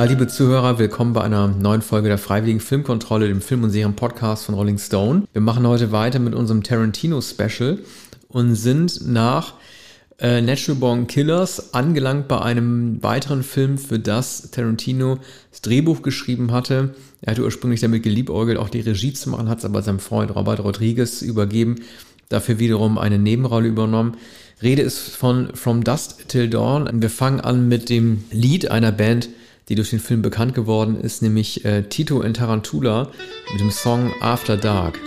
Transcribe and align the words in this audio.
Ja, 0.00 0.06
liebe 0.06 0.26
Zuhörer, 0.26 0.78
willkommen 0.78 1.12
bei 1.12 1.20
einer 1.20 1.48
neuen 1.48 1.82
Folge 1.82 2.08
der 2.08 2.16
Freiwilligen 2.16 2.60
Filmkontrolle, 2.60 3.28
dem 3.28 3.42
Film- 3.42 3.64
und 3.64 3.70
Serien-Podcast 3.70 4.46
von 4.46 4.54
Rolling 4.54 4.78
Stone. 4.78 5.24
Wir 5.34 5.42
machen 5.42 5.66
heute 5.66 5.92
weiter 5.92 6.18
mit 6.20 6.34
unserem 6.34 6.62
Tarantino-Special 6.62 7.78
und 8.28 8.54
sind 8.54 9.06
nach 9.06 9.56
äh, 10.18 10.40
Natural 10.40 10.80
Born 10.80 11.06
Killers 11.06 11.74
angelangt 11.74 12.28
bei 12.28 12.40
einem 12.40 13.02
weiteren 13.02 13.42
Film, 13.42 13.76
für 13.76 13.98
das 13.98 14.50
Tarantino 14.50 15.18
das 15.50 15.60
Drehbuch 15.60 16.00
geschrieben 16.00 16.50
hatte. 16.50 16.94
Er 17.20 17.32
hatte 17.32 17.44
ursprünglich 17.44 17.80
damit 17.80 18.02
geliebäugelt, 18.02 18.56
auch 18.56 18.70
die 18.70 18.80
Regie 18.80 19.12
zu 19.12 19.28
machen, 19.28 19.50
hat 19.50 19.58
es 19.58 19.66
aber 19.66 19.82
seinem 19.82 19.98
Freund 19.98 20.34
Robert 20.34 20.60
Rodriguez 20.60 21.20
übergeben, 21.20 21.76
dafür 22.30 22.58
wiederum 22.58 22.96
eine 22.96 23.18
Nebenrolle 23.18 23.68
übernommen. 23.68 24.16
Rede 24.62 24.80
ist 24.80 24.98
von 24.98 25.54
From 25.54 25.84
Dust 25.84 26.28
Till 26.28 26.48
Dawn. 26.48 26.88
Wir 27.02 27.10
fangen 27.10 27.42
an 27.42 27.68
mit 27.68 27.90
dem 27.90 28.24
Lied 28.30 28.70
einer 28.70 28.92
Band, 28.92 29.28
die 29.68 29.74
durch 29.74 29.90
den 29.90 30.00
Film 30.00 30.22
bekannt 30.22 30.54
geworden 30.54 31.00
ist, 31.00 31.22
nämlich 31.22 31.64
äh, 31.64 31.82
Tito 31.82 32.22
in 32.22 32.34
Tarantula 32.34 33.10
mit 33.52 33.60
dem 33.60 33.70
Song 33.70 34.12
After 34.20 34.56
Dark. 34.56 34.98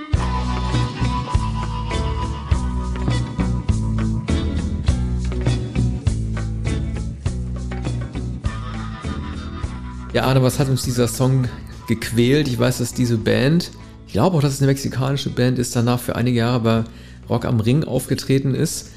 Ja, 10.13 10.25
Arne, 10.25 10.43
was 10.43 10.59
hat 10.59 10.69
uns 10.69 10.83
dieser 10.83 11.07
Song 11.07 11.49
gequält? 11.87 12.47
Ich 12.47 12.59
weiß, 12.59 12.77
dass 12.77 12.93
diese 12.93 13.17
Band, 13.17 13.71
ich 14.05 14.13
glaube 14.13 14.37
auch, 14.37 14.41
dass 14.41 14.53
es 14.53 14.61
eine 14.61 14.67
mexikanische 14.67 15.31
Band 15.31 15.57
ist, 15.57 15.75
danach 15.75 15.99
für 15.99 16.15
einige 16.15 16.37
Jahre 16.37 16.59
bei 16.59 16.83
Rock 17.29 17.45
am 17.45 17.59
Ring 17.59 17.83
aufgetreten 17.83 18.53
ist 18.53 18.92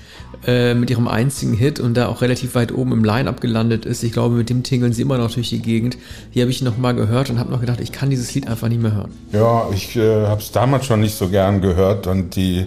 äh, 0.47 0.75
mit 0.75 0.91
ihrem 0.91 1.09
einzigen 1.09 1.55
Hit 1.55 1.81
und 1.81 1.95
da 1.95 2.09
auch 2.09 2.23
relativ 2.23 2.55
weit 2.55 2.73
oben 2.73 2.92
im 2.92 3.05
Line-Up 3.05 3.41
gelandet 3.41 3.84
ist. 3.84 4.03
Ich 4.03 4.12
glaube, 4.12 4.34
mit 4.37 4.51
dem 4.51 4.62
tingeln 4.62 4.92
sie 4.92 5.03
immer 5.03 5.19
noch 5.19 5.33
durch 5.33 5.51
die 5.51 5.61
Gegend. 5.61 5.97
Hier 6.31 6.42
habe 6.42 6.51
ich 6.51 6.62
noch 6.62 6.79
mal 6.79 6.92
gehört 6.95 7.31
und 7.31 7.39
habe 7.39 7.51
noch 7.51 7.61
gedacht, 7.61 7.81
ich 7.81 7.92
kann 7.92 8.11
dieses 8.11 8.34
Lied 8.34 8.48
einfach 8.48 8.69
nicht 8.69 8.83
mehr 8.83 8.95
hören. 8.95 9.12
Ja, 9.33 9.69
ich 9.73 9.97
äh, 9.97 10.27
habe 10.27 10.41
es 10.41 10.53
damals 10.53 10.87
schon 10.87 11.01
nicht 11.01 11.17
so 11.17 11.29
gern 11.29 11.61
gehört 11.61 12.07
und 12.07 12.37
die 12.37 12.67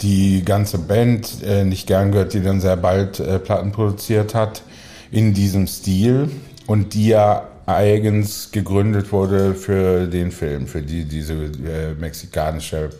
die 0.00 0.44
ganze 0.44 0.78
Band 0.78 1.42
äh, 1.44 1.64
nicht 1.64 1.86
gern 1.86 2.12
gehört, 2.12 2.32
die 2.32 2.40
dann 2.40 2.60
sehr 2.60 2.76
bald 2.76 3.18
äh, 3.20 3.38
Platten 3.38 3.72
produziert 3.72 4.34
hat 4.34 4.62
in 5.10 5.34
diesem 5.34 5.66
Stil 5.66 6.30
und 6.66 6.94
die 6.94 7.08
ja 7.08 7.48
eigens 7.66 8.50
gegründet 8.50 9.12
wurde 9.12 9.54
für 9.54 10.06
den 10.06 10.30
Film, 10.30 10.66
für 10.66 10.82
die 10.82 11.04
diese 11.04 11.34
äh, 11.34 11.94
mexikanische 11.98 12.90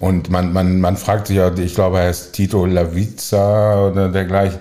Und 0.00 0.30
man, 0.30 0.52
man, 0.52 0.80
man 0.80 0.96
fragt 0.96 1.28
sich 1.28 1.36
ja, 1.36 1.52
ich 1.56 1.74
glaube, 1.74 2.00
er 2.00 2.10
ist 2.10 2.32
Tito 2.32 2.66
Laviza 2.66 3.88
oder 3.88 4.08
dergleichen. 4.08 4.58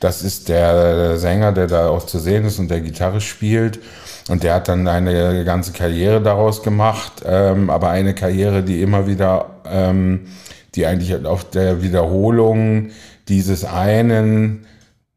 Das 0.00 0.22
ist 0.22 0.48
der 0.48 1.18
Sänger, 1.18 1.52
der 1.52 1.66
da 1.66 1.88
auch 1.88 2.06
zu 2.06 2.18
sehen 2.18 2.44
ist 2.44 2.58
und 2.58 2.70
der 2.70 2.80
Gitarre 2.80 3.20
spielt. 3.20 3.80
Und 4.28 4.42
der 4.42 4.54
hat 4.54 4.68
dann 4.68 4.86
eine 4.88 5.44
ganze 5.44 5.72
Karriere 5.72 6.20
daraus 6.20 6.62
gemacht, 6.62 7.22
ähm, 7.24 7.70
aber 7.70 7.90
eine 7.90 8.14
Karriere, 8.14 8.62
die 8.62 8.82
immer 8.82 9.06
wieder, 9.06 9.50
ähm, 9.70 10.26
die 10.74 10.84
eigentlich 10.84 11.24
auf 11.24 11.48
der 11.48 11.82
Wiederholung 11.82 12.90
dieses 13.28 13.64
einen 13.64 14.66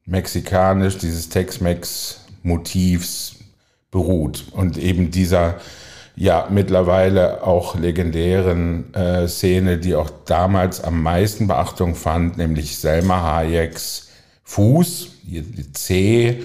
mexikanisch, 0.06 0.98
dieses 0.98 1.30
Tex-Mex 1.30 2.19
Motivs 2.44 3.36
beruht 3.92 4.46
und 4.52 4.78
eben 4.78 5.12
dieser 5.12 5.60
ja 6.16 6.48
mittlerweile 6.50 7.44
auch 7.44 7.76
legendären 7.76 8.94
äh, 8.94 9.28
Szene, 9.28 9.78
die 9.78 9.96
auch 9.96 10.10
damals 10.26 10.84
am 10.84 11.02
meisten 11.02 11.48
Beachtung 11.48 11.96
fand, 11.96 12.38
nämlich 12.38 12.78
Selma 12.78 13.22
Hayeks 13.22 14.10
Fuß, 14.44 15.12
die 15.24 15.72
C 15.74 16.44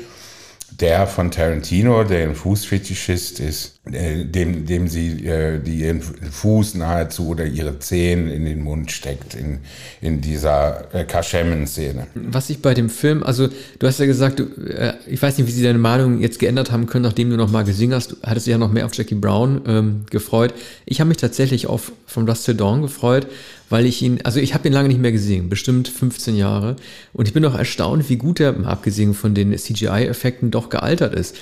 der 0.80 1.06
von 1.06 1.30
Tarantino, 1.30 2.04
der 2.04 2.24
ein 2.24 2.34
Fußfetischist 2.34 3.40
ist, 3.40 3.78
äh, 3.90 4.24
dem, 4.24 4.66
dem 4.66 4.88
sie 4.88 5.26
äh, 5.26 5.60
die 5.60 5.80
ihren 5.80 6.00
Fuß 6.00 6.74
nahezu 6.74 7.28
oder 7.28 7.44
ihre 7.44 7.78
Zehen 7.78 8.30
in 8.30 8.44
den 8.44 8.62
Mund 8.62 8.90
steckt 8.90 9.34
in, 9.34 9.58
in 10.00 10.20
dieser 10.20 10.92
äh, 10.94 11.04
Kaschemmen-Szene. 11.04 12.06
Was 12.14 12.50
ich 12.50 12.60
bei 12.60 12.74
dem 12.74 12.90
Film, 12.90 13.22
also 13.22 13.48
du 13.78 13.86
hast 13.86 14.00
ja 14.00 14.06
gesagt, 14.06 14.40
du, 14.40 14.44
äh, 14.66 14.94
ich 15.06 15.22
weiß 15.22 15.38
nicht, 15.38 15.46
wie 15.46 15.52
sie 15.52 15.62
deine 15.62 15.78
Meinung 15.78 16.20
jetzt 16.20 16.38
geändert 16.38 16.72
haben 16.72 16.86
können, 16.86 17.04
nachdem 17.04 17.30
du 17.30 17.36
nochmal 17.36 17.64
gesungen 17.64 17.94
hast. 17.94 18.12
Du 18.12 18.16
hattest 18.22 18.46
dich 18.46 18.52
ja 18.52 18.58
noch 18.58 18.72
mehr 18.72 18.86
auf 18.86 18.94
Jackie 18.94 19.14
Brown 19.14 19.62
ähm, 19.66 20.06
gefreut. 20.10 20.54
Ich 20.86 21.00
habe 21.00 21.08
mich 21.08 21.18
tatsächlich 21.18 21.66
auf 21.66 21.92
From 22.06 22.26
Dust 22.26 22.46
to 22.46 22.52
Dawn 22.52 22.82
gefreut, 22.82 23.26
weil 23.70 23.86
ich 23.86 24.02
ihn, 24.02 24.20
also 24.24 24.40
ich 24.40 24.54
habe 24.54 24.68
ihn 24.68 24.74
lange 24.74 24.88
nicht 24.88 25.00
mehr 25.00 25.12
gesehen, 25.12 25.48
bestimmt 25.48 25.88
15 25.88 26.36
Jahre. 26.36 26.76
Und 27.12 27.26
ich 27.26 27.34
bin 27.34 27.44
auch 27.44 27.54
erstaunt, 27.54 28.08
wie 28.08 28.16
gut 28.16 28.40
er, 28.40 28.66
abgesehen 28.66 29.14
von 29.14 29.34
den 29.34 29.56
CGI-Effekten, 29.56 30.50
doch 30.50 30.68
gealtert 30.68 31.14
ist. 31.14 31.36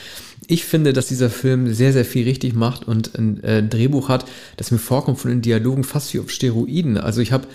Ich 0.46 0.64
finde, 0.64 0.92
dass 0.92 1.06
dieser 1.06 1.30
Film 1.30 1.72
sehr, 1.72 1.92
sehr 1.92 2.04
viel 2.04 2.24
richtig 2.24 2.54
macht 2.54 2.86
und 2.86 3.16
ein 3.16 3.42
äh, 3.44 3.62
Drehbuch 3.62 4.08
hat, 4.08 4.26
das 4.56 4.70
mir 4.70 4.78
vorkommt 4.78 5.18
von 5.18 5.30
den 5.30 5.42
Dialogen 5.42 5.84
fast 5.84 6.12
wie 6.14 6.20
auf 6.20 6.30
Steroiden. 6.30 6.98
Also 6.98 7.20
ich 7.20 7.32
habe 7.32 7.46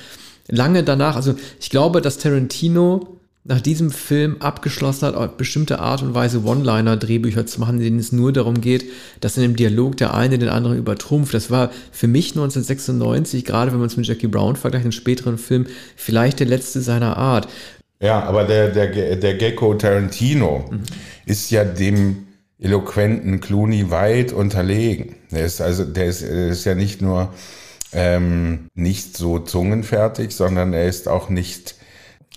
lange 0.48 0.84
danach, 0.84 1.16
also 1.16 1.36
ich 1.60 1.70
glaube, 1.70 2.02
dass 2.02 2.18
Tarantino 2.18 3.20
nach 3.48 3.62
diesem 3.62 3.92
Film 3.92 4.38
abgeschlossen 4.42 5.08
hat, 5.08 5.16
auf 5.16 5.38
bestimmte 5.38 5.80
Art 5.80 6.02
und 6.02 6.14
Weise 6.14 6.44
One-Liner-Drehbücher 6.44 7.46
zu 7.46 7.62
machen, 7.62 7.78
in 7.78 7.84
denen 7.84 8.00
es 8.00 8.12
nur 8.12 8.34
darum 8.34 8.60
geht, 8.60 8.86
dass 9.22 9.38
in 9.38 9.44
dem 9.44 9.56
Dialog 9.56 9.96
der 9.96 10.14
eine 10.14 10.38
den 10.38 10.50
anderen 10.50 10.78
übertrumpft. 10.78 11.34
Das 11.34 11.50
war 11.50 11.72
für 11.92 12.08
mich 12.08 12.32
1996, 12.32 13.46
gerade 13.46 13.72
wenn 13.72 13.80
man 13.80 13.88
es 13.88 13.96
mit 13.96 14.06
Jackie 14.06 14.28
Brown 14.28 14.58
vergleicht, 14.58 14.86
in 14.86 14.92
späteren 14.92 15.38
Film, 15.38 15.66
vielleicht 15.96 16.42
der 16.42 16.48
letzte 16.48 16.82
seiner 16.82 17.16
Art. 17.16 17.48
Ja, 18.02 18.22
aber 18.24 18.44
der, 18.44 18.70
der, 18.70 19.16
der 19.16 19.34
Gecko 19.36 19.74
Tarantino 19.76 20.66
mhm. 20.70 20.84
ist 21.26 21.50
ja 21.50 21.64
dem 21.64 22.28
eloquenten 22.60 23.40
Clooney 23.40 23.90
weit 23.90 24.34
unterlegen. 24.34 25.16
Der 25.32 25.46
ist 25.46 25.62
also, 25.62 25.86
der 25.86 26.08
ist, 26.08 26.22
der 26.22 26.50
ist 26.50 26.66
ja 26.66 26.76
nicht 26.76 27.02
nur 27.02 27.34
ähm, 27.94 28.68
nicht 28.76 29.16
so 29.16 29.40
zungenfertig, 29.40 30.36
sondern 30.36 30.74
er 30.74 30.88
ist 30.88 31.08
auch 31.08 31.30
nicht 31.30 31.77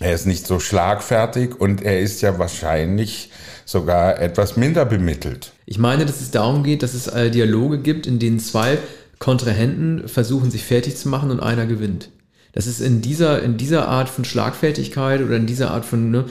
er 0.01 0.13
ist 0.13 0.25
nicht 0.25 0.47
so 0.47 0.59
schlagfertig 0.59 1.59
und 1.59 1.81
er 1.83 1.99
ist 1.99 2.21
ja 2.21 2.39
wahrscheinlich 2.39 3.29
sogar 3.65 4.19
etwas 4.19 4.57
minder 4.57 4.85
bemittelt. 4.85 5.53
Ich 5.65 5.77
meine, 5.77 6.05
dass 6.05 6.19
es 6.21 6.31
darum 6.31 6.63
geht, 6.63 6.83
dass 6.83 6.93
es 6.93 7.07
äh, 7.07 7.29
Dialoge 7.29 7.77
gibt, 7.77 8.07
in 8.07 8.19
denen 8.19 8.39
zwei 8.39 8.77
Kontrahenten 9.19 10.07
versuchen, 10.07 10.51
sich 10.51 10.65
fertig 10.65 10.97
zu 10.97 11.07
machen 11.07 11.31
und 11.31 11.39
einer 11.39 11.67
gewinnt. 11.67 12.09
Das 12.53 12.67
ist 12.67 12.81
in 12.81 13.01
dieser, 13.01 13.41
in 13.43 13.55
dieser 13.57 13.87
Art 13.87 14.09
von 14.09 14.25
Schlagfertigkeit 14.25 15.21
oder 15.21 15.37
in 15.37 15.45
dieser 15.45 15.71
Art 15.71 15.85
von, 15.85 16.11
ne, 16.11 16.25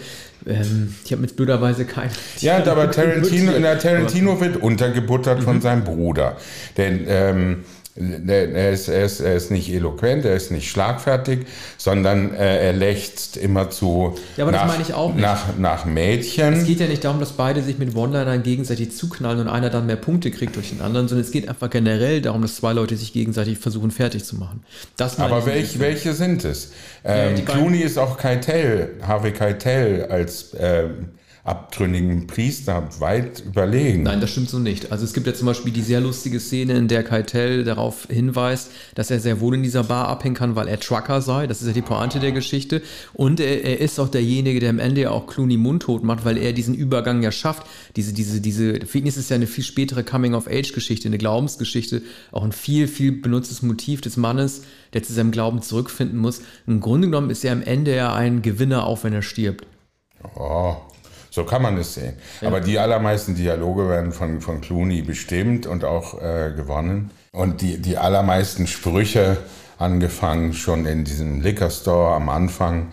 ähm, 0.47 0.95
ich 1.05 1.13
habe 1.13 1.23
mit 1.23 1.37
blöderweise 1.37 1.85
keine. 1.85 2.11
Ja, 2.41 2.59
aber 2.67 2.91
Tarantino, 2.91 3.53
in 3.53 3.63
der 3.63 3.79
Tarantino 3.79 4.41
wird 4.41 4.57
untergebuttert 4.57 5.41
mhm. 5.41 5.45
von 5.45 5.61
seinem 5.61 5.85
Bruder. 5.85 6.37
Denn 6.77 7.05
ähm, 7.07 7.65
er 7.97 8.71
ist, 8.71 8.89
er, 8.89 9.05
ist, 9.05 9.21
er 9.21 9.35
ist 9.35 9.51
nicht 9.51 9.69
eloquent, 9.73 10.25
er 10.25 10.37
ist 10.37 10.51
nicht 10.51 10.71
schlagfertig, 10.71 11.47
sondern 11.77 12.35
äh, 12.35 12.67
er 12.67 12.73
lechzt 12.73 13.37
immer 13.37 13.69
zu 13.71 14.15
ja, 14.37 14.45
aber 14.45 14.53
nach, 14.53 14.63
das 14.63 14.71
meine 14.71 14.83
ich 14.83 14.95
auch 14.95 15.13
nicht. 15.13 15.23
Nach, 15.23 15.59
nach 15.59 15.85
Mädchen. 15.85 16.55
Es 16.55 16.67
geht 16.67 16.81
ja 16.81 16.87
nicht 16.87 17.05
darum, 17.05 17.21
dass 17.21 17.33
beide 17.33 17.63
sich 17.63 17.79
mit 17.79 17.95
One-Linern 17.95 18.43
gegenseitig 18.43 18.97
zuknallen 18.97 19.41
und 19.41 19.49
einer 19.49 19.71
dann 19.71 19.87
mehr 19.87 19.97
Punkte 19.97 20.31
kriegt 20.31 20.57
durch 20.57 20.71
den 20.71 20.81
anderen, 20.81 21.09
sondern 21.09 21.25
es 21.25 21.33
geht 21.33 21.49
einfach 21.49 21.69
generell 21.69 22.23
darum, 22.23 22.43
dass 22.43 22.57
zwei 22.57 22.73
Leute 22.73 22.97
sich 22.97 23.13
gegenseitig 23.13 23.59
versuchen 23.59 23.91
fertig 23.91 24.25
zu 24.25 24.37
machen. 24.37 24.63
Das 24.97 25.19
aber 25.19 25.45
welch, 25.47 25.79
welche 25.81 26.15
sind 26.15 26.45
es? 26.45 26.73
Ähm, 27.05 27.37
ja, 27.37 27.43
Clooney 27.43 27.81
ist 27.81 27.99
auch 27.99 28.17
Keitel, 28.17 28.91
Harvey 29.07 29.33
Keitel 29.33 30.07
als 30.09 30.51
ähm, 30.59 31.09
abtrünnigen 31.45 32.27
Priester 32.27 32.89
weit 32.99 33.41
überlegen. 33.41 34.03
Nein, 34.03 34.21
das 34.21 34.31
stimmt 34.31 34.51
so 34.51 34.59
nicht. 34.59 34.93
Also 34.93 35.05
es 35.05 35.15
gibt 35.15 35.27
ja 35.27 35.33
zum 35.33 35.47
Beispiel 35.47 35.73
die 35.73 35.81
sehr 35.81 36.01
lustige 36.01 36.39
Szene, 36.39 36.77
in 36.77 36.89
der 36.89 37.03
Keitel 37.03 37.65
darauf 37.65 38.07
hinweist, 38.11 38.71
dass 38.95 39.11
er 39.11 39.21
sehr 39.21 39.41
wohl 39.41 39.55
in 39.55 39.63
dieser 39.63 39.85
Bar 39.85 40.09
abhängen 40.09 40.35
kann, 40.35 40.55
weil 40.55 40.69
er 40.69 40.79
Trucker 40.79 41.23
sei. 41.23 41.47
Das 41.47 41.63
ist 41.63 41.69
ja 41.69 41.73
die 41.73 41.83
Pointe 41.83 42.21
der 42.21 42.33
Geschichte. 42.33 42.83
Und 43.15 43.41
er, 43.41 43.65
er 43.65 43.81
ist 43.81 43.99
auch 43.99 44.09
derjenige, 44.09 44.61
der 44.61 44.71
am 44.71 44.79
Ende 44.79 45.03
ja 45.03 45.11
auch 45.11 45.27
Clooney 45.27 45.57
mundtot 45.57 46.05
macht, 46.05 46.27
weil 46.27 46.37
er 46.37 46.53
diesen 46.53 46.75
Übergang 46.75 47.23
ja 47.23 47.33
schafft. 47.33 47.67
Diese, 47.97 48.13
diese, 48.13 48.41
diese, 48.41 48.77
ihn 48.77 49.07
ist 49.07 49.31
ja 49.31 49.37
eine 49.37 49.47
viel 49.47 49.65
spätere 49.65 50.03
Coming-of-Age-Geschichte, 50.03 51.09
eine 51.09 51.19
Glaubensgeschichte, 51.19 52.03
auch 52.33 52.45
ein 52.45 52.53
viel, 52.53 52.87
viel 52.87 53.13
benutztes 53.13 53.63
Motiv 53.63 54.03
des 54.03 54.19
Mannes, 54.19 54.63
der 54.93 55.03
zu 55.03 55.15
seinem 55.15 55.31
Glauben 55.31 55.63
zurückfinden 55.63 56.19
muss. 56.19 56.43
Im 56.67 56.81
Grunde 56.81 57.09
genommen 57.09 57.31
ist 57.31 57.45
er 57.45 57.53
am 57.53 57.63
Ende 57.63 57.97
ja 57.97 58.13
ein 58.15 58.43
Gewinner, 58.43 58.87
auch 58.87 59.05
wenn 59.05 59.15
er 59.15 59.23
stirbt. 59.23 59.67
Oh, 60.35 60.77
so 61.31 61.45
kann 61.45 61.63
man 61.63 61.79
es 61.79 61.95
sehen. 61.95 62.15
Ja. 62.41 62.49
Aber 62.49 62.61
die 62.61 62.79
allermeisten 62.79 63.35
Dialoge 63.35 63.89
werden 63.89 64.13
von, 64.13 64.41
von 64.41 64.61
Clooney 64.61 65.03
bestimmt 65.03 65.67
und 65.67 65.85
auch 65.85 66.21
äh, 66.21 66.53
gewonnen. 66.55 67.11
Und 67.33 67.61
die, 67.61 67.79
die 67.79 67.97
allermeisten 67.97 68.67
Sprüche, 68.67 69.39
angefangen 69.81 70.53
schon 70.53 70.85
in 70.87 71.05
diesem 71.05 71.41
Liquor 71.41 71.71
Store 71.71 72.15
am 72.15 72.29
Anfang, 72.29 72.89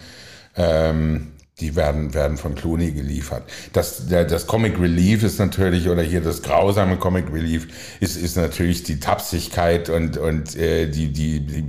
ähm, 0.56 1.34
die 1.60 1.76
werden, 1.76 2.14
werden 2.14 2.38
von 2.38 2.56
Clooney 2.56 2.92
geliefert. 2.92 3.44
Das, 3.74 4.08
der, 4.08 4.26
das 4.26 4.46
Comic 4.48 4.80
Relief 4.80 5.24
ist 5.24 5.40
natürlich, 5.40 5.90
oder 5.90 6.04
hier 6.04 6.22
das 6.22 6.44
grausame 6.44 6.98
Comic 6.98 7.32
Relief, 7.34 7.68
ist, 8.00 8.16
ist 8.16 8.38
natürlich 8.38 8.84
die 8.84 9.00
Tapsigkeit 9.00 9.90
und, 9.90 10.18
und 10.18 10.56
äh, 10.56 10.88
die, 10.88 11.12
die, 11.12 11.46
die 11.46 11.66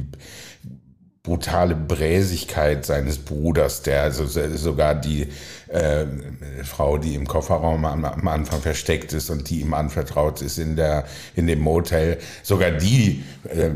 brutale 1.28 1.74
Bräsigkeit 1.74 2.86
seines 2.86 3.18
Bruders, 3.18 3.82
der 3.82 4.02
also 4.02 4.24
sogar 4.26 4.94
die 4.94 5.28
äh, 5.68 6.06
Frau, 6.64 6.96
die 6.96 7.14
im 7.14 7.26
Kofferraum 7.26 7.84
am, 7.84 8.04
am, 8.06 8.28
Anfang 8.28 8.62
versteckt 8.62 9.12
ist 9.12 9.28
und 9.28 9.50
die 9.50 9.60
ihm 9.60 9.74
anvertraut 9.74 10.40
ist 10.40 10.58
in 10.58 10.74
der 10.76 11.04
in 11.36 11.46
dem 11.46 11.60
Motel, 11.60 12.16
sogar 12.42 12.70
die 12.70 13.24
äh, 13.44 13.68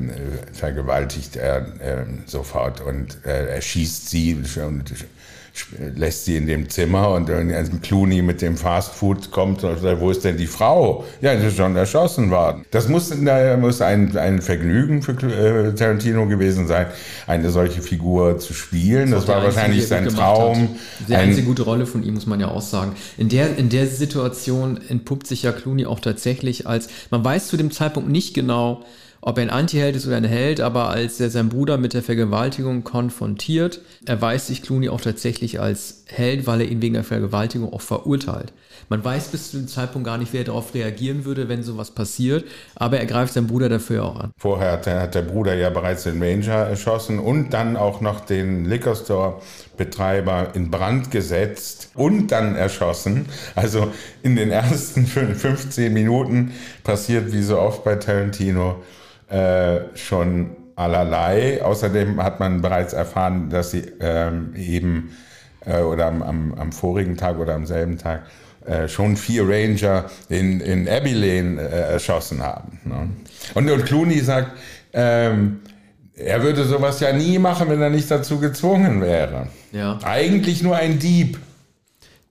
vergewaltigt 0.55 1.37
er 1.37 1.59
äh, 1.81 2.07
sofort 2.25 2.81
und 2.81 3.19
äh, 3.27 3.55
erschießt 3.57 4.09
sie 4.09 4.43
und 4.57 4.95
lässt 5.97 6.25
sie 6.25 6.37
in 6.37 6.47
dem 6.47 6.69
Zimmer 6.69 7.11
und 7.11 7.31
Clooney 7.83 8.23
mit 8.23 8.41
dem 8.41 8.57
Fastfood 8.57 9.31
kommt 9.31 9.63
und 9.65 9.79
sagt, 9.81 10.01
wo 10.01 10.11
ist 10.11 10.25
denn 10.25 10.37
die 10.37 10.47
Frau? 10.47 11.05
Ja, 11.21 11.35
die 11.35 11.47
ist 11.47 11.57
schon 11.57 11.77
erschossen 11.77 12.31
worden. 12.31 12.65
Das 12.71 12.89
muss, 12.89 13.15
muss 13.15 13.81
ein, 13.81 14.17
ein 14.17 14.41
Vergnügen 14.41 15.03
für 15.03 15.13
äh, 15.13 15.75
Tarantino 15.75 16.27
gewesen 16.27 16.67
sein, 16.67 16.87
eine 17.27 17.51
solche 17.51 17.83
Figur 17.83 18.39
zu 18.39 18.55
spielen. 18.55 19.11
Das, 19.11 19.27
das 19.27 19.35
war 19.35 19.45
wahrscheinlich 19.45 19.87
sein 19.87 20.09
Traum. 20.09 20.77
Die 21.07 21.15
einzige 21.15 21.47
gute 21.47 21.63
Rolle 21.63 21.87
von 21.87 22.03
ihm, 22.03 22.15
muss 22.15 22.27
man 22.27 22.41
ja 22.41 22.49
auch 22.49 22.63
sagen. 22.63 22.95
In 23.19 23.29
der, 23.29 23.57
in 23.59 23.69
der 23.69 23.87
Situation 23.87 24.81
entpuppt 24.89 25.27
sich 25.27 25.43
ja 25.43 25.53
Clooney 25.53 25.87
auch 25.87 26.01
tatsächlich 26.01 26.67
als, 26.67 26.89
man 27.11 27.25
weiß 27.25 27.49
zu 27.49 27.57
dem 27.57 27.71
Zeitpunkt 27.71 28.09
nicht 28.09 28.35
genau, 28.35 28.85
ob 29.25 29.39
er 29.39 29.43
ein 29.43 29.51
Antiheld 29.51 29.95
ist 29.95 30.07
oder 30.07 30.17
ein 30.17 30.25
Held, 30.25 30.61
aber 30.61 30.89
als 30.89 31.21
er 31.21 31.31
seinen 31.31 31.49
Bruder 31.49 31.79
mit 31.79 31.95
der 31.95 32.03
Vergewaltigung 32.03 32.83
konfrontiert, 32.83 33.81
erweist 34.05 34.49
sich 34.49 34.63
Clooney 34.63 34.89
auch 34.89 35.01
tatsächlich 35.01 35.61
als 35.61 36.05
Held, 36.09 36.49
weil 36.49 36.61
er 36.61 36.69
ihn 36.69 36.83
wegen 36.83 36.95
der 36.95 37.05
Vergewaltigung 37.05 37.73
auch 37.73 37.81
verurteilt. 37.81 38.53
Man 38.89 39.05
weiß 39.05 39.29
bis 39.29 39.53
zu 39.53 39.59
dem 39.59 39.69
Zeitpunkt 39.69 40.07
gar 40.07 40.19
nicht, 40.19 40.33
wer 40.33 40.43
darauf 40.43 40.75
reagieren 40.75 41.25
würde, 41.25 41.49
wenn 41.49 41.63
sowas 41.63 41.93
passiert, 41.93 42.45
aber 42.75 42.99
er 42.99 43.07
greift 43.07 43.33
seinen 43.33 43.47
Bruder 43.47 43.69
dafür 43.69 44.05
auch 44.05 44.19
an. 44.19 44.33
Vorher 44.37 44.73
hat 44.73 44.87
der, 44.87 45.01
hat 45.03 45.15
der 45.15 45.23
Bruder 45.23 45.55
ja 45.55 45.71
bereits 45.71 46.03
den 46.03 46.21
Ranger 46.21 46.67
erschossen 46.67 47.21
und 47.21 47.51
dann 47.51 47.77
auch 47.77 48.01
noch 48.01 48.21
den 48.21 48.65
Liquor 48.65 48.97
Store 48.97 49.41
Betreiber 49.77 50.49
in 50.55 50.71
Brand 50.71 51.13
gesetzt 51.13 51.91
und 51.95 52.33
dann 52.33 52.57
erschossen. 52.57 53.27
Also 53.55 53.93
in 54.23 54.35
den 54.35 54.51
ersten 54.51 55.07
15 55.07 55.93
Minuten 55.93 56.53
passiert 56.83 57.33
wie 57.33 57.43
so 57.43 57.59
oft 57.59 57.85
bei 57.85 57.95
Tarantino 57.95 58.83
äh, 59.33 59.97
schon 59.97 60.57
allerlei. 60.77 61.63
Außerdem 61.63 62.23
hat 62.23 62.39
man 62.41 62.61
bereits 62.61 62.93
erfahren, 62.93 63.49
dass 63.51 63.71
sie 63.71 63.85
ähm, 64.01 64.55
eben 64.57 65.17
äh, 65.65 65.81
oder 65.81 66.07
am, 66.07 66.23
am, 66.23 66.55
am, 66.55 66.73
vorigen 66.73 67.17
Tag 67.17 67.39
oder 67.39 67.55
am 67.55 67.67
selben 67.67 67.99
Tag 67.99 68.27
äh, 68.67 68.89
schon 68.89 69.17
vier 69.17 69.49
Ranger 69.49 70.11
in, 70.29 70.61
in 70.61 70.89
Abilene 70.89 71.61
äh, 71.63 71.93
erschossen 71.93 72.43
haben. 72.43 72.79
Ne? 72.85 73.09
Und, 73.55 73.71
und 73.71 73.85
Clooney 73.87 74.21
sagt, 74.21 74.53
ähm, 74.93 75.61
er 76.15 76.43
würde 76.43 76.65
sowas 76.65 77.01
ja 77.01 77.13
nie 77.13 77.39
machen, 77.39 77.69
wenn 77.71 77.81
er 77.81 77.91
nicht 77.91 78.11
dazu 78.11 78.39
gezwungen 78.39 79.01
wäre. 79.01 79.49
Ja. 79.73 79.99
Eigentlich 80.03 80.63
nur 80.63 80.77
ein 80.77 80.99
Dieb. 80.99 81.39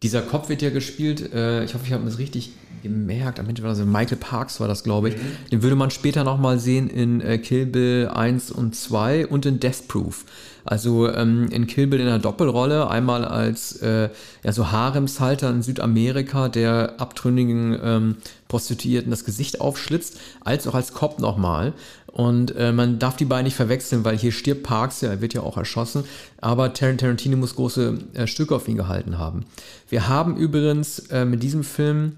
Dieser 0.04 0.22
Kopf 0.22 0.50
wird 0.50 0.62
ja 0.62 0.70
gespielt, 0.70 1.34
äh, 1.34 1.64
ich 1.64 1.74
hoffe, 1.74 1.86
ich 1.88 1.94
habe 1.94 2.06
das 2.06 2.18
richtig 2.20 2.54
gemerkt, 2.82 3.40
am 3.40 3.48
Ende 3.48 3.64
war 3.64 3.70
das 3.70 3.80
Michael 3.80 4.18
Parks 4.18 4.60
war 4.60 4.68
das, 4.68 4.84
glaube 4.84 5.10
ich. 5.10 5.16
Mhm. 5.18 5.50
Den 5.52 5.64
würde 5.64 5.76
man 5.76 5.92
später 5.92 6.24
nochmal 6.24 6.60
sehen 6.60 6.90
in 6.90 7.22
äh, 7.22 7.38
Kill 7.38 7.66
Bill 7.66 8.10
1 8.14 8.52
und 8.52 8.76
2 8.76 9.28
und 9.28 9.46
in 9.46 9.60
Death 9.60 9.88
Proof. 9.88 10.26
Also 10.64 11.12
ähm, 11.12 11.48
in 11.52 11.68
Kill 11.68 11.88
Bill 11.88 12.00
in 12.00 12.08
einer 12.08 12.20
Doppelrolle, 12.20 12.90
einmal 12.90 13.26
als 13.26 13.82
äh, 13.82 14.10
ja, 14.44 14.52
so 14.52 14.72
Haremshalter 14.72 15.50
in 15.50 15.62
Südamerika, 15.62 16.50
der 16.50 17.00
abtrünnigen 17.00 17.80
ähm, 17.82 18.16
Prostituierten 18.48 19.10
das 19.10 19.26
Gesicht 19.26 19.62
aufschlitzt, 19.62 20.20
als 20.42 20.68
auch 20.68 20.76
als 20.76 20.94
Cop 20.94 21.20
nochmal. 21.20 21.74
Und 22.12 22.56
äh, 22.58 22.74
man 22.74 23.00
darf 23.00 23.16
die 23.16 23.26
beiden 23.26 23.46
nicht 23.46 23.56
verwechseln, 23.56 24.04
weil 24.04 24.18
hier 24.18 24.34
stirbt 24.34 24.64
Parks, 24.64 25.02
ja, 25.02 25.10
er 25.10 25.22
wird 25.22 25.34
ja 25.34 25.42
auch 25.42 25.58
erschossen, 25.58 26.04
aber 26.42 26.74
Tarantino 26.74 27.38
muss 27.38 27.56
große 27.56 28.00
äh, 28.14 28.28
Stücke 28.28 28.54
auf 28.54 28.68
ihn 28.68 28.76
gehalten 28.76 29.18
haben. 29.18 29.46
Wir 29.88 30.10
haben 30.10 30.36
übrigens 30.36 31.00
äh, 31.10 31.24
mit 31.24 31.42
diesem 31.42 31.64
Film 31.64 32.18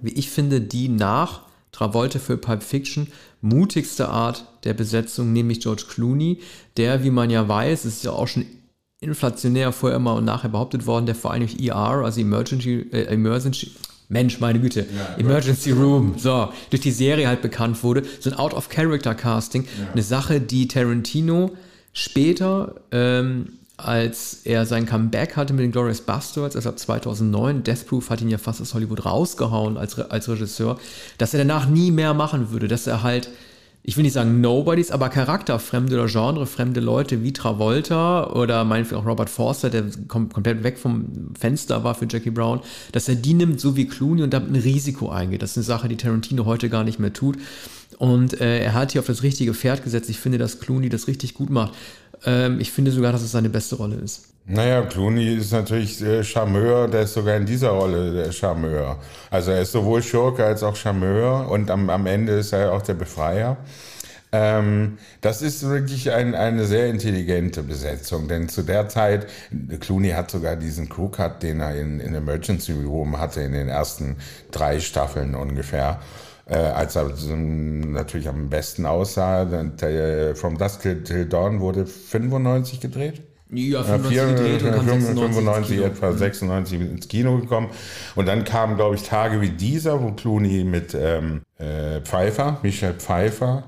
wie 0.00 0.12
ich 0.12 0.30
finde, 0.30 0.60
die 0.60 0.88
nach 0.88 1.42
Travolta 1.72 2.18
für 2.18 2.36
Pulp 2.36 2.62
Fiction 2.62 3.08
mutigste 3.40 4.08
Art 4.08 4.46
der 4.64 4.74
Besetzung, 4.74 5.32
nämlich 5.32 5.60
George 5.60 5.84
Clooney, 5.88 6.40
der, 6.76 7.04
wie 7.04 7.10
man 7.10 7.30
ja 7.30 7.46
weiß, 7.46 7.84
ist 7.84 8.04
ja 8.04 8.12
auch 8.12 8.28
schon 8.28 8.46
inflationär 9.00 9.72
vorher 9.72 9.96
immer 9.96 10.14
und 10.14 10.24
nachher 10.24 10.48
behauptet 10.48 10.86
worden, 10.86 11.06
der 11.06 11.14
vor 11.14 11.32
allem 11.32 11.46
durch 11.46 11.58
ER, 11.60 11.76
also 11.76 12.20
Emergency, 12.20 12.86
äh, 12.92 13.04
Emergency, 13.04 13.72
Mensch, 14.08 14.40
meine 14.40 14.60
Güte, 14.60 14.86
ja, 14.96 15.16
Emergency 15.18 15.72
Room, 15.72 16.14
so, 16.16 16.48
durch 16.70 16.80
die 16.80 16.92
Serie 16.92 17.28
halt 17.28 17.42
bekannt 17.42 17.82
wurde, 17.82 18.04
so 18.20 18.30
ein 18.30 18.36
Out-of-Character-Casting, 18.36 19.64
ja. 19.64 19.92
eine 19.92 20.02
Sache, 20.02 20.40
die 20.40 20.68
Tarantino 20.68 21.50
später 21.92 22.76
ähm, 22.92 23.58
als 23.76 24.40
er 24.44 24.64
sein 24.64 24.86
Comeback 24.86 25.36
hatte 25.36 25.52
mit 25.52 25.62
den 25.62 25.72
Glorious 25.72 26.00
Bastards, 26.00 26.56
also 26.56 26.70
ab 26.70 26.78
2009, 26.78 27.62
Death 27.62 27.86
Proof 27.86 28.08
hat 28.08 28.22
ihn 28.22 28.30
ja 28.30 28.38
fast 28.38 28.60
aus 28.60 28.72
Hollywood 28.72 29.04
rausgehauen 29.04 29.76
als, 29.76 29.98
als 29.98 30.28
Regisseur, 30.28 30.78
dass 31.18 31.34
er 31.34 31.38
danach 31.38 31.68
nie 31.68 31.90
mehr 31.90 32.14
machen 32.14 32.50
würde, 32.50 32.68
dass 32.68 32.86
er 32.86 33.02
halt, 33.02 33.28
ich 33.82 33.96
will 33.96 34.04
nicht 34.04 34.14
sagen 34.14 34.40
Nobodies, 34.40 34.90
aber 34.90 35.10
charakterfremde 35.10 35.94
oder 35.94 36.06
genrefremde 36.06 36.80
Leute 36.80 37.22
wie 37.22 37.34
Travolta 37.34 38.30
oder 38.30 38.64
meinetwegen 38.64 39.02
auch 39.02 39.06
Robert 39.06 39.28
Forster, 39.28 39.68
der 39.68 39.84
kom 40.08 40.30
komplett 40.30 40.62
weg 40.62 40.78
vom 40.78 41.34
Fenster 41.38 41.84
war 41.84 41.94
für 41.94 42.06
Jackie 42.08 42.30
Brown, 42.30 42.60
dass 42.92 43.10
er 43.10 43.16
die 43.16 43.34
nimmt, 43.34 43.60
so 43.60 43.76
wie 43.76 43.86
Clooney 43.86 44.22
und 44.22 44.32
damit 44.32 44.50
ein 44.50 44.56
Risiko 44.56 45.10
eingeht. 45.10 45.42
Das 45.42 45.50
ist 45.50 45.58
eine 45.58 45.64
Sache, 45.64 45.88
die 45.88 45.98
Tarantino 45.98 46.46
heute 46.46 46.70
gar 46.70 46.82
nicht 46.82 46.98
mehr 46.98 47.12
tut. 47.12 47.36
Und 47.98 48.40
äh, 48.40 48.60
er 48.60 48.74
hat 48.74 48.92
hier 48.92 49.00
auf 49.00 49.06
das 49.06 49.22
richtige 49.22 49.54
Pferd 49.54 49.82
gesetzt. 49.82 50.10
Ich 50.10 50.18
finde, 50.18 50.38
dass 50.38 50.60
Clooney 50.60 50.88
das 50.88 51.06
richtig 51.06 51.34
gut 51.34 51.50
macht. 51.50 51.72
Ähm, 52.26 52.60
ich 52.60 52.72
finde 52.72 52.90
sogar, 52.90 53.12
dass 53.12 53.22
es 53.22 53.32
seine 53.32 53.48
beste 53.48 53.76
Rolle 53.76 53.96
ist. 53.96 54.26
Naja, 54.48 54.82
Clooney 54.82 55.34
ist 55.34 55.52
natürlich 55.52 56.04
Charmeur, 56.22 56.86
der 56.86 57.02
ist 57.02 57.14
sogar 57.14 57.36
in 57.36 57.46
dieser 57.46 57.70
Rolle 57.70 58.12
der 58.12 58.30
Charmeur. 58.30 58.98
Also 59.28 59.50
er 59.50 59.62
ist 59.62 59.72
sowohl 59.72 60.02
Schurke 60.02 60.44
als 60.44 60.62
auch 60.62 60.76
Charmeur 60.76 61.50
und 61.50 61.68
am, 61.68 61.90
am 61.90 62.06
Ende 62.06 62.34
ist 62.34 62.52
er 62.52 62.72
auch 62.72 62.82
der 62.82 62.94
Befreier. 62.94 63.56
Ähm, 64.30 64.98
das 65.20 65.42
ist 65.42 65.68
wirklich 65.68 66.12
ein, 66.12 66.34
eine 66.34 66.64
sehr 66.64 66.88
intelligente 66.88 67.62
Besetzung, 67.62 68.28
denn 68.28 68.48
zu 68.48 68.62
der 68.62 68.88
Zeit, 68.88 69.26
Clooney 69.80 70.10
hat 70.10 70.30
sogar 70.30 70.56
diesen 70.56 70.88
Crewcut, 70.88 71.42
den 71.42 71.60
er 71.60 71.74
in, 71.76 72.00
in 72.00 72.14
Emergency 72.14 72.72
Room 72.72 73.18
hatte, 73.18 73.40
in 73.40 73.52
den 73.52 73.68
ersten 73.68 74.16
drei 74.50 74.78
Staffeln 74.80 75.34
ungefähr 75.34 76.00
äh, 76.46 76.56
als 76.56 76.96
er 76.96 77.10
natürlich 77.36 78.28
am 78.28 78.48
besten 78.48 78.86
aussah. 78.86 79.44
Der, 79.44 80.36
From 80.36 80.56
Dusk 80.56 80.82
Till 80.82 81.26
Dawn 81.26 81.60
wurde 81.60 81.86
95 81.86 82.80
gedreht. 82.80 83.22
Ja, 83.50 83.82
95 83.82 84.16
ja, 84.16 84.26
gedreht 84.26 84.62
und 84.62 84.84
95, 84.84 85.78
95 85.78 85.84
etwa 85.84 86.12
96 86.12 86.80
ins 86.80 87.08
Kino 87.08 87.38
gekommen. 87.38 87.70
Und 88.16 88.26
dann 88.26 88.44
kamen, 88.44 88.76
glaube 88.76 88.96
ich, 88.96 89.02
Tage 89.04 89.40
wie 89.40 89.50
dieser, 89.50 90.02
wo 90.02 90.12
Clooney 90.12 90.64
mit 90.64 90.94
ähm, 90.94 91.42
äh, 91.58 92.00
Pfeiffer, 92.00 92.58
Michel 92.62 92.94
Pfeiffer, 92.94 93.64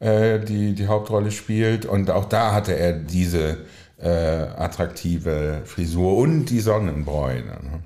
äh, 0.00 0.38
die, 0.38 0.74
die 0.74 0.86
Hauptrolle 0.86 1.30
spielt. 1.30 1.84
Und 1.84 2.10
auch 2.10 2.24
da 2.26 2.54
hatte 2.54 2.74
er 2.74 2.94
diese 2.94 3.58
äh, 4.00 4.08
attraktive 4.08 5.62
Frisur 5.64 6.16
und 6.16 6.46
die 6.46 6.60
Sonnenbräune. 6.60 7.58
Ne? 7.62 7.82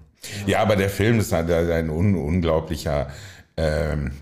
Ja. 0.46 0.52
ja, 0.52 0.62
aber 0.62 0.76
der 0.76 0.90
Film 0.90 1.18
ist 1.18 1.32
halt 1.32 1.50
ein 1.50 1.90
un 1.90 2.14
unglaublicher 2.14 3.08
ähm, 3.56 4.12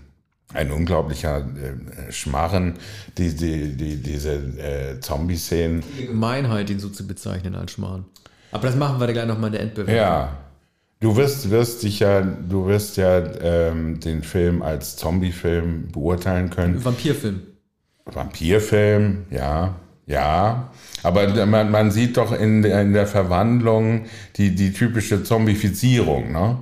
ein 0.53 0.71
unglaublicher 0.71 1.39
äh, 1.39 2.11
Schmarren, 2.11 2.73
die, 3.17 3.35
die, 3.35 3.75
die, 3.75 3.95
diese 3.97 4.33
äh, 4.33 4.99
Zombie-Szenen. 4.99 5.83
Die 5.99 6.07
Gemeinheit, 6.07 6.69
ihn 6.69 6.79
so 6.79 6.89
zu 6.89 7.07
bezeichnen 7.07 7.55
als 7.55 7.71
Schmarren. 7.71 8.05
Aber 8.51 8.67
das 8.67 8.75
machen 8.75 8.99
wir 8.99 9.07
dann 9.07 9.13
gleich 9.13 9.27
nochmal 9.27 9.47
in 9.47 9.53
der 9.53 9.61
Endbewertung. 9.61 9.95
Ja. 9.95 10.37
Du 10.99 11.15
wirst, 11.15 11.49
wirst 11.49 11.81
dich 11.81 11.99
ja, 11.99 12.21
du 12.21 12.67
wirst 12.67 12.97
ja 12.97 13.23
ähm, 13.41 13.99
den 13.99 14.21
Film 14.21 14.61
als 14.61 14.97
Zombie-Film 14.97 15.87
beurteilen 15.91 16.51
können. 16.51 16.83
Vampirfilm. 16.83 17.41
Vampirfilm, 18.05 19.25
ja, 19.31 19.75
ja. 20.05 20.69
Aber 21.01 21.45
man, 21.47 21.71
man 21.71 21.89
sieht 21.89 22.17
doch 22.17 22.31
in, 22.31 22.63
in 22.63 22.93
der 22.93 23.07
Verwandlung 23.07 24.05
die, 24.35 24.53
die 24.53 24.73
typische 24.73 25.23
Zombifizierung, 25.23 26.31
ne? 26.31 26.59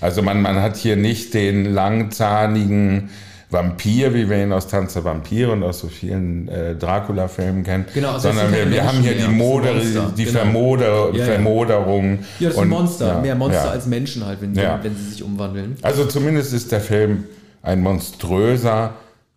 Also 0.00 0.22
man, 0.22 0.42
man 0.42 0.60
hat 0.60 0.76
hier 0.76 0.96
nicht 0.96 1.34
den 1.34 1.72
langzahnigen 1.72 3.10
Vampir, 3.54 4.12
wie 4.14 4.28
wir 4.28 4.42
ihn 4.42 4.52
aus 4.52 4.66
Tanz 4.66 4.94
der 4.94 5.04
Vampire 5.04 5.52
und 5.52 5.62
aus 5.62 5.78
so 5.78 5.88
vielen 5.88 6.48
äh, 6.48 6.74
Dracula-Filmen 6.74 7.62
kennen, 7.62 7.86
genau, 7.94 8.12
also 8.12 8.28
sondern 8.28 8.52
wir, 8.52 8.70
wir 8.70 8.84
haben 8.84 8.98
hier 9.00 9.14
die, 9.14 9.28
Moder, 9.28 9.74
die 10.16 10.24
genau. 10.24 10.38
Vermoder, 10.38 11.14
ja, 11.14 11.24
Vermoderung. 11.24 12.18
Ja, 12.40 12.48
das 12.48 12.58
sind 12.58 12.68
Monster, 12.68 13.06
ja, 13.06 13.20
mehr 13.20 13.34
Monster 13.34 13.64
ja. 13.66 13.70
als 13.70 13.86
Menschen 13.86 14.26
halt, 14.26 14.42
wenn, 14.42 14.54
ja. 14.54 14.80
wenn 14.82 14.96
sie 14.96 15.10
sich 15.10 15.22
umwandeln. 15.22 15.76
Also 15.82 16.04
zumindest 16.04 16.52
ist 16.52 16.72
der 16.72 16.80
Film 16.80 17.24
ein 17.62 17.80
monströser 17.80 18.94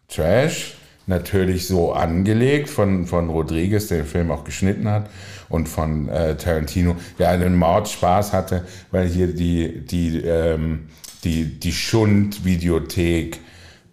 Trash, 0.09 0.75
natürlich 1.05 1.67
so 1.67 1.93
angelegt 1.93 2.69
von, 2.69 3.05
von 3.05 3.29
Rodriguez, 3.29 3.87
der 3.87 3.99
den 3.99 4.07
Film 4.07 4.31
auch 4.31 4.43
geschnitten 4.43 4.89
hat 4.89 5.09
und 5.49 5.69
von 5.69 6.09
äh, 6.09 6.35
Tarantino, 6.35 6.95
der 7.19 7.29
einen 7.29 7.55
Mordspaß 7.55 8.33
hatte, 8.33 8.65
weil 8.91 9.07
hier 9.07 9.27
die, 9.27 9.85
die, 9.85 10.17
ähm, 10.19 10.87
die, 11.23 11.59
die 11.59 11.71
Schund-Videothek 11.71 13.39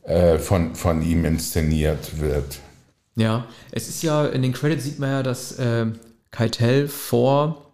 äh, 0.05 0.39
von, 0.39 0.75
von 0.75 1.03
ihm 1.03 1.25
inszeniert 1.25 2.21
wird. 2.21 2.61
Ja, 3.17 3.47
es 3.71 3.89
ist 3.89 4.03
ja, 4.03 4.27
in 4.27 4.43
den 4.43 4.53
Credits 4.53 4.85
sieht 4.85 4.99
man 4.99 5.11
ja, 5.11 5.23
dass 5.23 5.59
äh, 5.59 5.87
Keitel 6.31 6.89
vor 6.89 7.73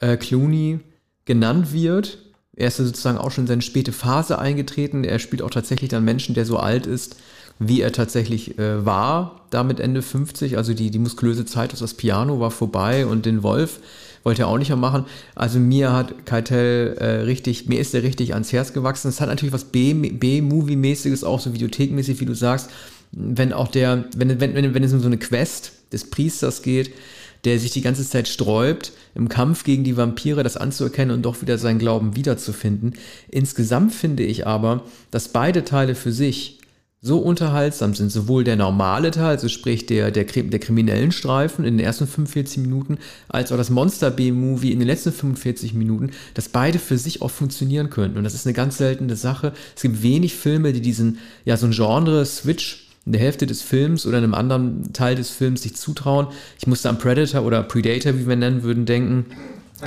äh, 0.00 0.16
Clooney 0.16 0.80
genannt 1.24 1.72
wird. 1.72 2.18
Er 2.54 2.68
ist 2.68 2.78
ja 2.78 2.84
sozusagen 2.84 3.18
auch 3.18 3.30
schon 3.30 3.44
in 3.44 3.48
seine 3.48 3.62
späte 3.62 3.92
Phase 3.92 4.38
eingetreten. 4.38 5.04
Er 5.04 5.18
spielt 5.18 5.42
auch 5.42 5.50
tatsächlich 5.50 5.90
dann 5.90 6.04
Menschen, 6.04 6.34
der 6.34 6.44
so 6.44 6.58
alt 6.58 6.86
ist, 6.86 7.16
wie 7.58 7.80
er 7.80 7.92
tatsächlich 7.92 8.58
äh, 8.58 8.84
war, 8.84 9.42
damit 9.50 9.80
Ende 9.80 10.02
50. 10.02 10.56
Also 10.56 10.74
die, 10.74 10.90
die 10.90 10.98
muskulöse 10.98 11.44
Zeit 11.44 11.72
aus 11.72 11.80
das 11.80 11.94
Piano 11.94 12.40
war 12.40 12.50
vorbei 12.50 13.06
und 13.06 13.26
den 13.26 13.42
Wolf 13.42 13.80
wollte 14.22 14.42
er 14.42 14.48
auch 14.48 14.58
nicht 14.58 14.68
mehr 14.68 14.76
machen. 14.76 15.06
Also 15.34 15.58
mir 15.58 15.92
hat 15.92 16.26
Keitel 16.26 16.96
äh, 16.98 17.22
richtig, 17.22 17.68
mir 17.68 17.80
ist 17.80 17.94
er 17.94 18.02
richtig 18.02 18.34
ans 18.34 18.52
Herz 18.52 18.72
gewachsen. 18.72 19.08
Es 19.08 19.20
hat 19.20 19.28
natürlich 19.28 19.54
was 19.54 19.64
B-Movie-mäßiges, 19.64 21.24
auch 21.24 21.40
so 21.40 21.54
videothekmäßig, 21.54 22.20
wie 22.20 22.26
du 22.26 22.34
sagst. 22.34 22.70
Wenn 23.12 23.52
auch 23.52 23.68
der, 23.68 24.04
wenn, 24.16 24.40
wenn, 24.40 24.54
wenn, 24.54 24.74
wenn 24.74 24.82
es 24.84 24.92
um 24.92 25.00
so 25.00 25.06
eine 25.06 25.18
Quest 25.18 25.72
des 25.92 26.10
Priesters 26.10 26.62
geht, 26.62 26.92
der 27.44 27.58
sich 27.58 27.70
die 27.70 27.82
ganze 27.82 28.06
Zeit 28.06 28.28
sträubt, 28.28 28.92
im 29.14 29.28
Kampf 29.28 29.64
gegen 29.64 29.84
die 29.84 29.96
Vampire 29.96 30.42
das 30.42 30.56
anzuerkennen 30.56 31.14
und 31.14 31.22
doch 31.22 31.40
wieder 31.40 31.56
seinen 31.56 31.78
Glauben 31.78 32.16
wiederzufinden. 32.16 32.94
Insgesamt 33.30 33.94
finde 33.94 34.24
ich 34.24 34.46
aber, 34.46 34.82
dass 35.10 35.28
beide 35.28 35.64
Teile 35.64 35.94
für 35.94 36.12
sich 36.12 36.57
so 37.00 37.18
unterhaltsam 37.18 37.94
sind. 37.94 38.10
Sowohl 38.10 38.44
der 38.44 38.56
normale 38.56 39.10
Teil, 39.10 39.26
also 39.26 39.48
sprich 39.48 39.86
der, 39.86 40.10
der, 40.10 40.24
der 40.24 40.58
kriminellen 40.58 41.12
Streifen 41.12 41.64
in 41.64 41.76
den 41.76 41.86
ersten 41.86 42.06
45 42.06 42.58
Minuten, 42.58 42.98
als 43.28 43.52
auch 43.52 43.56
das 43.56 43.70
Monster 43.70 44.10
B-Movie 44.10 44.72
in 44.72 44.80
den 44.80 44.88
letzten 44.88 45.12
45 45.12 45.74
Minuten, 45.74 46.10
dass 46.34 46.48
beide 46.48 46.78
für 46.78 46.98
sich 46.98 47.22
auch 47.22 47.30
funktionieren 47.30 47.90
könnten. 47.90 48.18
Und 48.18 48.24
das 48.24 48.34
ist 48.34 48.46
eine 48.46 48.54
ganz 48.54 48.78
seltene 48.78 49.16
Sache. 49.16 49.52
Es 49.76 49.82
gibt 49.82 50.02
wenig 50.02 50.34
Filme, 50.34 50.72
die 50.72 50.80
diesen, 50.80 51.18
ja, 51.44 51.56
so 51.56 51.66
ein 51.66 51.72
Genre-Switch 51.72 52.88
in 53.06 53.12
der 53.12 53.20
Hälfte 53.22 53.46
des 53.46 53.62
Films 53.62 54.04
oder 54.04 54.18
in 54.18 54.24
einem 54.24 54.34
anderen 54.34 54.92
Teil 54.92 55.14
des 55.14 55.30
Films 55.30 55.62
sich 55.62 55.76
zutrauen. 55.76 56.26
Ich 56.58 56.66
musste 56.66 56.88
an 56.88 56.98
Predator 56.98 57.42
oder 57.42 57.62
Predator, 57.62 58.18
wie 58.18 58.28
wir 58.28 58.36
nennen 58.36 58.64
würden, 58.64 58.86
denken, 58.86 59.26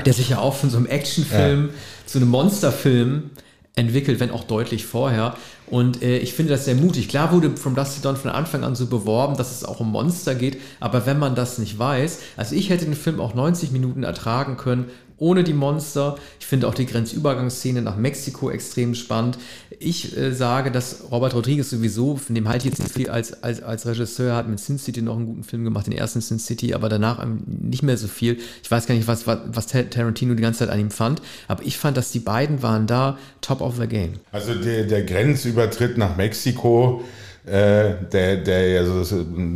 der 0.06 0.14
sich 0.14 0.30
ja 0.30 0.40
auch 0.40 0.56
von 0.56 0.70
so 0.70 0.78
einem 0.78 0.88
Actionfilm 0.88 1.66
ja. 1.68 1.74
zu 2.06 2.18
einem 2.18 2.30
Monsterfilm 2.30 3.30
entwickelt, 3.76 4.20
wenn 4.20 4.32
auch 4.32 4.44
deutlich 4.44 4.86
vorher. 4.86 5.36
Und 5.68 6.02
äh, 6.02 6.18
ich 6.18 6.34
finde 6.34 6.52
das 6.52 6.66
sehr 6.66 6.76
mutig. 6.76 7.08
Klar 7.08 7.32
wurde 7.32 7.56
From 7.56 7.76
Dust 7.76 7.96
to 7.96 8.02
Dawn 8.02 8.18
von 8.18 8.30
Anfang 8.30 8.64
an 8.64 8.76
so 8.76 8.88
beworben, 8.88 9.38
dass 9.38 9.52
es 9.52 9.64
auch 9.64 9.80
um 9.80 9.92
Monster 9.92 10.36
geht, 10.36 10.60
aber 10.80 11.06
wenn 11.06 11.18
man 11.18 11.36
das 11.36 11.58
nicht 11.58 11.80
weiß, 11.80 12.20
also 12.36 12.56
ich 12.56 12.70
hätte 12.70 12.86
den 12.86 12.96
Film 12.96 13.22
auch 13.22 13.34
90 13.34 13.72
Minuten 13.72 14.04
ertragen 14.04 14.58
können, 14.58 14.90
ohne 15.22 15.44
die 15.44 15.54
Monster. 15.54 16.16
Ich 16.40 16.48
finde 16.48 16.68
auch 16.68 16.74
die 16.74 16.88
Grenzübergangsszene 16.88 17.82
nach 17.82 17.96
Mexiko 17.96 18.50
extrem 18.50 18.96
spannend. 18.96 19.38
Ich 19.80 20.18
äh, 20.18 20.34
sage, 20.34 20.72
dass 20.72 21.04
Robert 21.12 21.36
Rodriguez 21.36 21.70
sowieso, 21.70 22.18
von 22.18 22.34
dem 22.34 22.50
halte 22.50 22.68
ich 22.68 22.74
jetzt 22.74 22.84
nicht 22.84 22.96
viel 22.96 23.10
als, 23.10 23.44
als, 23.44 23.62
als 23.62 23.86
Regisseur, 23.86 24.36
hat 24.36 24.50
mit 24.50 24.60
Sin 24.60 24.80
City 24.80 25.02
noch 25.04 25.16
einen 25.16 25.28
guten 25.28 25.44
Film 25.44 25.64
gemacht, 25.64 25.86
den 25.86 25.94
ersten 25.94 26.22
Sin 26.22 26.40
City, 26.40 26.74
aber 26.74 26.90
danach 26.90 27.26
nicht 27.46 27.84
mehr 27.84 27.98
so 27.98 28.08
viel. 28.08 28.40
Ich 28.64 28.72
weiß 28.72 28.88
gar 28.88 28.96
nicht, 28.96 29.08
was, 29.08 29.28
was, 29.28 29.40
was 29.46 29.68
Tarantino 29.68 30.34
die 30.34 30.42
ganze 30.42 30.60
Zeit 30.60 30.70
an 30.70 30.80
ihm 30.80 30.92
fand, 30.92 31.22
aber 31.48 31.64
ich 31.64 31.78
fand, 31.78 31.98
dass 31.98 32.12
die 32.12 32.20
beiden 32.20 32.64
waren 32.64 32.88
da 32.88 33.20
top 33.42 33.62
of 33.62 33.78
the 33.78 33.88
game. 33.88 34.14
Also 34.32 34.56
der, 34.56 34.86
der 34.86 35.04
Grenzübertritt 35.04 36.00
nach 36.00 36.18
Mexiko, 36.18 37.04
äh, 37.46 37.94
der, 38.12 38.38
der 38.38 38.70
ja 38.70 38.86
so 38.86 39.04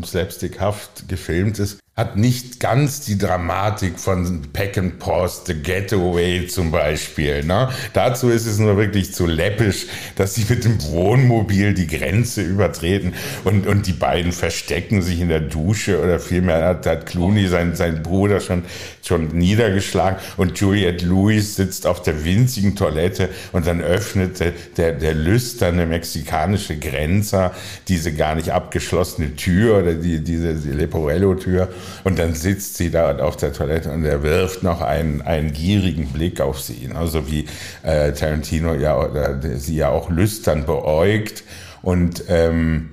slapstickhaft 0.04 1.10
gefilmt 1.10 1.58
ist, 1.58 1.80
hat 1.96 2.18
nicht 2.18 2.60
ganz 2.60 3.00
die 3.00 3.18
Dramatik 3.18 3.98
von 3.98 4.42
Pack 4.52 4.78
and 4.78 5.00
Pause, 5.00 5.44
The 5.46 5.54
Getaway 5.54 6.46
zum 6.46 6.70
Beispiel. 6.70 7.46
Ne? 7.46 7.70
Dazu 7.94 8.28
ist 8.30 8.46
es 8.46 8.60
nur 8.60 8.76
wirklich 8.76 9.14
zu 9.14 9.26
läppisch, 9.26 9.86
dass 10.18 10.36
sie 10.36 10.46
mit 10.50 10.66
dem 10.66 10.84
Wohnmobil 10.84 11.74
die 11.74 11.88
Grenze 11.88 12.42
übertreten 12.42 13.14
und, 13.46 13.66
und 13.66 13.88
die 13.88 13.94
beiden 13.94 14.34
verstecken 14.34 15.02
sich 15.02 15.22
in 15.22 15.30
der 15.30 15.40
Dusche 15.40 16.04
oder 16.04 16.20
vielmehr 16.20 16.66
hat, 16.66 16.86
hat 16.86 17.06
Clooney 17.06 17.48
seinen, 17.48 17.78
seinen 17.78 18.04
Bruder 18.04 18.42
schon, 18.42 18.64
schon 19.02 19.30
niedergeschlagen 19.30 20.20
und 20.36 20.60
Juliette 20.60 21.06
Lewis 21.06 21.56
sitzt 21.56 21.88
auf 21.88 22.02
der 22.02 22.26
winzigen 22.26 22.76
Toilette 22.76 23.30
und 23.54 23.68
dann 23.68 23.80
öffnet 23.80 24.42
der, 24.76 24.92
der, 24.92 25.14
lüsterne 25.14 25.86
mexikanische 25.86 26.78
Grenzer 26.78 27.54
diese 27.88 28.14
gar 28.14 28.36
nicht 28.36 28.50
abgeschlossene 28.50 29.38
Tür 29.38 29.78
oder 29.78 29.94
die, 29.94 30.22
diese 30.22 30.56
die 30.56 30.72
Leporello-Tür 30.72 31.70
und 32.04 32.20
dann 32.20 32.34
sitzt 32.34 32.78
sie 32.78 32.92
da 32.92 33.18
auf 33.18 33.38
der 33.38 33.54
Toilette 33.54 33.92
und 33.92 34.06
er 34.06 34.24
wirft 34.24 34.64
noch 34.64 34.82
einen, 34.82 35.22
einen 35.22 35.54
gierigen 35.54 36.08
Blick 36.08 36.42
auf 36.42 36.62
sie. 36.62 36.90
Also 36.94 37.30
wie 37.30 37.46
äh, 37.84 38.12
Tarantino 38.14 38.74
ja 38.74 38.98
oder 38.98 39.40
sie 39.58 39.78
ja 39.78 39.90
auch 39.90 40.10
lüstern 40.10 40.66
beäugt 40.66 41.44
und 41.82 42.24
ähm, 42.30 42.92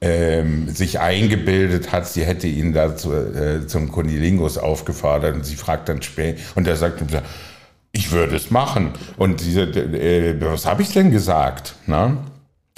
ähm, 0.00 0.68
sich 0.68 1.00
eingebildet 1.00 1.92
hat, 1.92 2.06
sie 2.06 2.24
hätte 2.24 2.46
ihn 2.46 2.72
da 2.72 2.96
zu, 2.96 3.12
äh, 3.12 3.66
zum 3.66 3.90
Kunilingus 3.90 4.58
aufgefordert 4.58 5.34
und 5.34 5.46
sie 5.46 5.56
fragt 5.56 5.88
dann 5.88 6.02
später 6.02 6.40
und 6.54 6.68
er 6.68 6.76
sagt, 6.76 7.02
ich 7.92 8.12
würde 8.12 8.36
es 8.36 8.50
machen. 8.50 8.92
Und 9.16 9.40
diese, 9.40 9.62
äh, 9.62 10.36
was 10.40 10.66
habe 10.66 10.82
ich 10.82 10.92
denn 10.92 11.10
gesagt? 11.10 11.76
Na? 11.86 12.18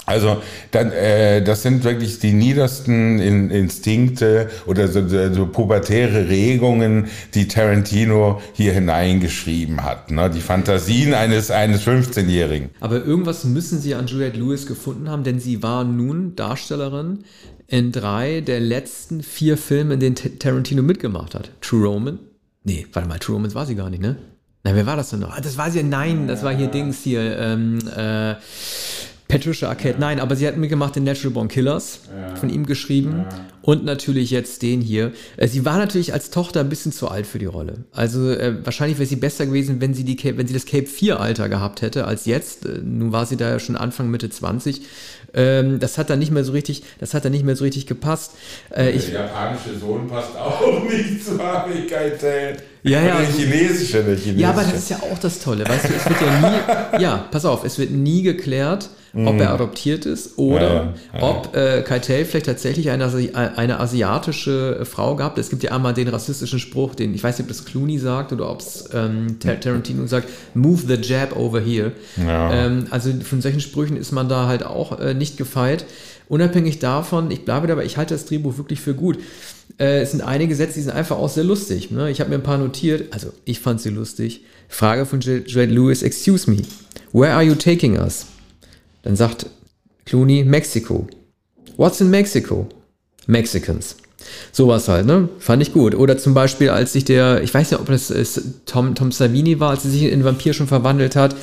Also 0.09 0.41
dann, 0.71 0.91
äh, 0.91 1.43
das 1.43 1.61
sind 1.61 1.83
wirklich 1.83 2.17
die 2.17 2.33
niedersten 2.33 3.19
in, 3.19 3.51
Instinkte 3.51 4.49
oder 4.65 4.87
so, 4.87 5.07
so 5.07 5.45
pubertäre 5.45 6.27
Regungen, 6.27 7.05
die 7.35 7.47
Tarantino 7.47 8.41
hier 8.53 8.73
hineingeschrieben 8.73 9.83
hat. 9.83 10.09
Ne? 10.09 10.31
Die 10.31 10.41
Fantasien 10.41 11.13
eines, 11.13 11.51
eines 11.51 11.85
15-Jährigen. 11.85 12.71
Aber 12.79 13.05
irgendwas 13.05 13.43
müssen 13.43 13.79
Sie 13.79 13.93
an 13.93 14.07
Juliette 14.07 14.39
Lewis 14.39 14.65
gefunden 14.65 15.09
haben, 15.09 15.23
denn 15.23 15.39
sie 15.39 15.61
war 15.61 15.83
nun 15.83 16.35
Darstellerin 16.35 17.19
in 17.67 17.91
drei 17.91 18.41
der 18.41 18.61
letzten 18.61 19.21
vier 19.21 19.57
Filme, 19.57 19.93
in 19.93 19.99
denen 19.99 20.15
Tarantino 20.15 20.81
mitgemacht 20.81 21.35
hat. 21.35 21.51
True 21.61 21.85
Roman? 21.85 22.17
Nee, 22.63 22.87
warte 22.93 23.07
mal, 23.07 23.19
True 23.19 23.35
Romans 23.35 23.53
war 23.53 23.67
sie 23.67 23.75
gar 23.75 23.91
nicht, 23.91 24.01
ne? 24.01 24.17
Na, 24.63 24.75
wer 24.75 24.85
war 24.85 24.97
das 24.97 25.11
denn 25.11 25.19
noch? 25.19 25.31
Ah, 25.31 25.39
das 25.39 25.57
war 25.57 25.71
sie, 25.71 25.83
nein, 25.83 26.27
das 26.27 26.43
war 26.43 26.53
hier 26.53 26.67
Dings 26.67 27.01
hier, 27.01 27.37
ähm, 27.39 27.79
äh, 27.95 28.35
Patricia 29.29 29.69
Arquette, 29.69 29.99
nein, 29.99 30.19
aber 30.19 30.35
sie 30.35 30.47
hat 30.47 30.57
mitgemacht 30.57 30.95
den 30.95 31.03
Natural 31.03 31.31
Born 31.31 31.47
Killers, 31.49 31.99
ja. 32.09 32.35
von 32.35 32.49
ihm 32.49 32.65
geschrieben. 32.65 33.25
Und 33.69 33.85
natürlich 33.85 34.31
jetzt 34.31 34.63
den 34.63 34.81
hier. 34.81 35.11
Äh, 35.37 35.47
sie 35.47 35.63
war 35.63 35.77
natürlich 35.77 36.11
als 36.11 36.31
Tochter 36.31 36.61
ein 36.61 36.69
bisschen 36.69 36.91
zu 36.91 37.07
alt 37.07 37.27
für 37.27 37.37
die 37.37 37.45
Rolle. 37.45 37.83
Also 37.91 38.31
äh, 38.31 38.55
wahrscheinlich 38.65 38.97
wäre 38.97 39.07
sie 39.07 39.15
besser 39.15 39.45
gewesen, 39.45 39.79
wenn 39.79 39.93
sie, 39.93 40.03
die 40.03 40.15
Cape, 40.15 40.39
wenn 40.39 40.47
sie 40.47 40.55
das 40.55 40.65
Cape 40.65 40.87
4 40.87 41.19
Alter 41.19 41.49
gehabt 41.49 41.83
hätte 41.83 42.05
als 42.05 42.25
jetzt. 42.25 42.65
Äh, 42.65 42.79
nun 42.83 43.11
war 43.11 43.27
sie 43.27 43.37
da 43.37 43.47
ja 43.47 43.59
schon 43.59 43.75
Anfang, 43.75 44.09
Mitte 44.09 44.27
20. 44.27 44.81
Ähm, 45.35 45.79
das 45.79 45.99
hat 45.99 46.09
dann 46.09 46.17
nicht 46.17 46.31
mehr 46.31 46.43
so 46.43 46.51
richtig, 46.51 46.81
das 46.99 47.13
hat 47.13 47.25
dann 47.25 47.31
nicht 47.31 47.45
mehr 47.45 47.55
so 47.55 47.63
richtig 47.63 47.85
gepasst. 47.85 48.31
Äh, 48.71 48.97
der 48.97 49.21
japanische 49.21 49.77
Sohn 49.79 50.07
passt 50.07 50.35
auch 50.35 50.83
nicht 50.89 51.23
zu 51.23 51.37
Harvey 51.37 51.85
Keitel. 51.85 52.57
Ja, 52.81 53.01
ja. 53.01 53.17
Der 53.19 53.27
chinesische, 53.27 54.03
der 54.03 54.15
chinesische. 54.15 54.39
Ja, 54.39 54.49
aber 54.49 54.63
das 54.63 54.73
ist 54.73 54.89
ja 54.89 54.97
auch 54.97 55.19
das 55.19 55.39
Tolle. 55.39 55.67
Weißt 55.67 55.89
du, 55.89 55.93
es 55.93 56.09
wird 56.09 56.21
ja 56.21 56.97
nie, 56.97 57.01
ja, 57.03 57.27
pass 57.29 57.45
auf, 57.45 57.65
es 57.65 57.77
wird 57.77 57.91
nie 57.91 58.23
geklärt, 58.23 58.89
ob 59.13 59.35
mm. 59.35 59.41
er 59.41 59.53
adoptiert 59.53 60.05
ist 60.05 60.37
oder 60.37 60.93
ja, 61.13 61.19
ja. 61.19 61.21
ob 61.21 61.55
äh, 61.55 61.81
Keitel 61.81 62.25
vielleicht 62.25 62.45
tatsächlich 62.45 62.89
eine, 62.91 63.11
eine 63.59 63.79
asiatische 63.79 64.85
Frau 64.85 65.17
gehabt. 65.17 65.37
Es 65.37 65.49
gibt 65.49 65.63
ja 65.63 65.71
einmal 65.71 65.93
den 65.93 66.07
rassistischen 66.07 66.59
Spruch, 66.59 66.95
den 66.95 67.13
ich 67.13 67.21
weiß 67.21 67.37
nicht, 67.37 67.45
ob 67.45 67.49
das 67.49 67.65
Clooney 67.65 67.99
sagt 67.99 68.31
oder 68.31 68.49
ob 68.49 68.61
es 68.61 68.89
ähm, 68.93 69.37
Tarantino 69.39 70.07
sagt, 70.07 70.29
move 70.53 70.83
the 70.87 70.95
jab 70.95 71.35
over 71.35 71.59
here. 71.59 71.91
Ja. 72.15 72.53
Ähm, 72.53 72.87
also 72.89 73.11
von 73.21 73.41
solchen 73.41 73.59
Sprüchen 73.59 73.97
ist 73.97 74.13
man 74.13 74.29
da 74.29 74.47
halt 74.47 74.63
auch 74.65 74.99
äh, 74.99 75.13
nicht 75.13 75.35
gefeit. 75.35 75.85
Unabhängig 76.29 76.79
davon, 76.79 77.31
ich 77.31 77.43
bleibe 77.43 77.67
dabei, 77.67 77.83
ich 77.83 77.97
halte 77.97 78.13
das 78.13 78.25
Drehbuch 78.25 78.57
wirklich 78.57 78.79
für 78.79 78.93
gut. 78.93 79.17
Äh, 79.77 80.01
es 80.01 80.11
sind 80.11 80.21
einige 80.21 80.55
Sätze, 80.55 80.75
die 80.75 80.81
sind 80.81 80.93
einfach 80.93 81.17
auch 81.17 81.29
sehr 81.29 81.43
lustig. 81.43 81.91
Ne? 81.91 82.09
Ich 82.11 82.21
habe 82.21 82.29
mir 82.29 82.37
ein 82.37 82.43
paar 82.43 82.57
notiert, 82.57 83.13
also 83.13 83.33
ich 83.43 83.59
fand 83.59 83.81
sie 83.81 83.89
lustig. 83.89 84.45
Frage 84.69 85.05
von 85.05 85.19
Jade 85.19 85.73
Lewis, 85.73 86.01
excuse 86.01 86.49
me, 86.49 86.61
where 87.11 87.33
are 87.33 87.43
you 87.43 87.55
taking 87.55 87.97
us? 87.97 88.27
Dann 89.01 89.17
sagt 89.17 89.47
Clooney, 90.05 90.45
Mexico. 90.45 91.07
What's 91.75 91.99
in 91.99 92.09
Mexico? 92.09 92.69
Mexicans. 93.29 93.95
Sowas 94.51 94.87
halt, 94.87 95.05
ne? 95.05 95.29
Fand 95.39 95.61
ich 95.61 95.71
gut. 95.71 95.95
Oder 95.95 96.17
zum 96.17 96.33
Beispiel, 96.33 96.69
als 96.69 96.93
sich 96.93 97.05
der, 97.05 97.41
ich 97.41 97.53
weiß 97.53 97.71
nicht, 97.71 97.79
ob 97.79 97.87
das 97.87 98.11
Tom, 98.65 98.95
Tom 98.95 99.11
Savini 99.11 99.59
war, 99.59 99.71
als 99.71 99.85
er 99.85 99.91
sich 99.91 100.03
in 100.03 100.23
Vampir 100.23 100.53
schon 100.53 100.67
verwandelt 100.67 101.15
hat. 101.15 101.35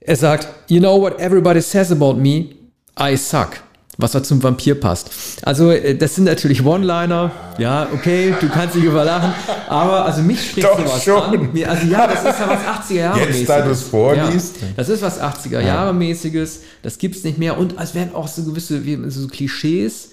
Er 0.00 0.16
sagt, 0.16 0.48
you 0.68 0.78
know 0.78 1.00
what 1.00 1.18
everybody 1.18 1.60
says 1.60 1.90
about 1.90 2.14
me? 2.14 2.50
I 2.98 3.16
suck 3.16 3.60
was 3.96 4.12
da 4.12 4.22
zum 4.22 4.42
Vampir 4.42 4.74
passt. 4.74 5.10
Also, 5.42 5.70
äh, 5.70 5.96
das 5.96 6.16
sind 6.16 6.24
natürlich 6.24 6.64
One-Liner. 6.64 7.30
Ja, 7.58 7.86
okay, 7.92 8.34
du 8.40 8.48
kannst 8.48 8.74
dich 8.74 8.84
überlachen. 8.84 9.32
Aber, 9.68 10.04
also 10.04 10.22
mich 10.22 10.50
spricht 10.50 10.66
Doch 10.66 10.78
sowas 10.78 11.04
schon. 11.04 11.22
an. 11.22 11.50
Also, 11.66 11.86
ja, 11.86 12.06
das 12.06 12.24
ist 12.24 12.40
ja 12.40 12.48
was 12.48 12.90
80er 12.90 12.94
Jahre 12.94 13.18
mäßiges. 13.20 13.38
Jetzt, 13.38 13.48
da 13.48 13.60
du 13.60 13.70
es 13.70 13.82
vorliest. 13.82 14.56
Ja, 14.60 14.66
das 14.76 14.88
ist 14.88 15.02
was 15.02 15.20
80er 15.20 15.60
Jahre 15.60 15.94
mäßiges. 15.94 16.60
Das 16.82 16.98
gibt's 16.98 17.22
nicht 17.24 17.38
mehr. 17.38 17.56
Und 17.58 17.76
es 17.80 17.94
werden 17.94 18.14
auch 18.14 18.28
so 18.28 18.42
gewisse 18.42 18.84
wie, 18.84 18.98
so 19.10 19.28
Klischees 19.28 20.10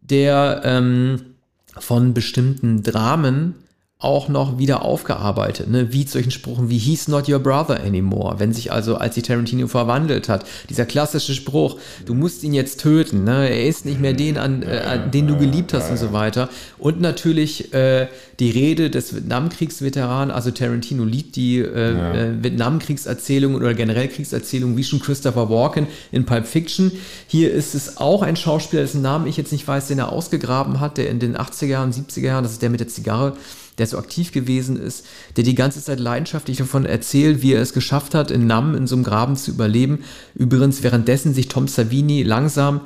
der, 0.00 0.62
ähm, 0.64 1.34
von 1.78 2.14
bestimmten 2.14 2.82
Dramen 2.82 3.54
auch 4.00 4.28
noch 4.28 4.56
wieder 4.56 4.82
aufgearbeitet, 4.82 5.68
ne? 5.68 5.92
wie 5.92 6.06
solchen 6.06 6.30
Spruchen 6.30 6.70
wie 6.70 6.78
He's 6.78 7.06
not 7.06 7.28
your 7.28 7.38
brother 7.38 7.80
anymore, 7.80 8.36
wenn 8.38 8.54
sich 8.54 8.72
also, 8.72 8.96
als 8.96 9.14
sich 9.14 9.24
Tarantino 9.24 9.68
verwandelt 9.68 10.30
hat, 10.30 10.46
dieser 10.70 10.86
klassische 10.86 11.34
Spruch, 11.34 11.76
du 12.06 12.14
musst 12.14 12.42
ihn 12.42 12.54
jetzt 12.54 12.80
töten, 12.80 13.24
ne? 13.24 13.50
er 13.50 13.66
ist 13.66 13.84
nicht 13.84 14.00
mehr 14.00 14.14
den, 14.14 14.38
an, 14.38 14.62
äh, 14.62 14.78
an 14.78 15.10
den 15.10 15.26
du 15.26 15.36
geliebt 15.36 15.74
hast 15.74 15.90
und 15.90 15.98
so 15.98 16.14
weiter. 16.14 16.48
Und 16.78 17.02
natürlich 17.02 17.74
äh, 17.74 18.08
die 18.38 18.50
Rede 18.50 18.88
des 18.88 19.14
Vietnamkriegsveteranen, 19.14 20.34
also 20.34 20.50
Tarantino 20.50 21.04
liebt 21.04 21.36
die 21.36 21.58
äh, 21.58 21.92
ja. 21.92 22.14
äh, 22.14 22.42
Vietnamkriegserzählungen 22.42 23.58
oder 23.58 23.74
generell 23.74 24.08
Kriegserzählungen, 24.08 24.78
wie 24.78 24.84
schon 24.84 25.00
Christopher 25.00 25.50
Walken 25.50 25.86
in 26.10 26.24
Pulp 26.24 26.46
Fiction. 26.46 26.90
Hier 27.26 27.52
ist 27.52 27.74
es 27.74 27.98
auch 27.98 28.22
ein 28.22 28.36
Schauspieler, 28.36 28.80
dessen 28.80 29.02
Namen 29.02 29.26
ich 29.26 29.36
jetzt 29.36 29.52
nicht 29.52 29.68
weiß, 29.68 29.88
den 29.88 29.98
er 29.98 30.10
ausgegraben 30.10 30.80
hat, 30.80 30.96
der 30.96 31.10
in 31.10 31.18
den 31.18 31.36
80er 31.36 31.66
Jahren, 31.66 31.92
70er 31.92 32.20
Jahren, 32.22 32.44
das 32.44 32.52
ist 32.52 32.62
der 32.62 32.70
mit 32.70 32.80
der 32.80 32.88
Zigarre, 32.88 33.36
der 33.78 33.86
so 33.86 33.98
aktiv 33.98 34.32
gewesen 34.32 34.80
ist, 34.80 35.06
der 35.36 35.44
die 35.44 35.54
ganze 35.54 35.82
Zeit 35.82 36.00
leidenschaftlich 36.00 36.58
davon 36.58 36.84
erzählt, 36.84 37.42
wie 37.42 37.54
er 37.54 37.62
es 37.62 37.72
geschafft 37.72 38.14
hat, 38.14 38.30
in 38.30 38.46
Nam 38.46 38.74
in 38.74 38.86
so 38.86 38.94
einem 38.94 39.04
Graben 39.04 39.36
zu 39.36 39.50
überleben. 39.50 40.00
Übrigens 40.34 40.82
währenddessen 40.82 41.34
sich 41.34 41.48
Tom 41.48 41.68
Savini 41.68 42.22
langsam 42.22 42.82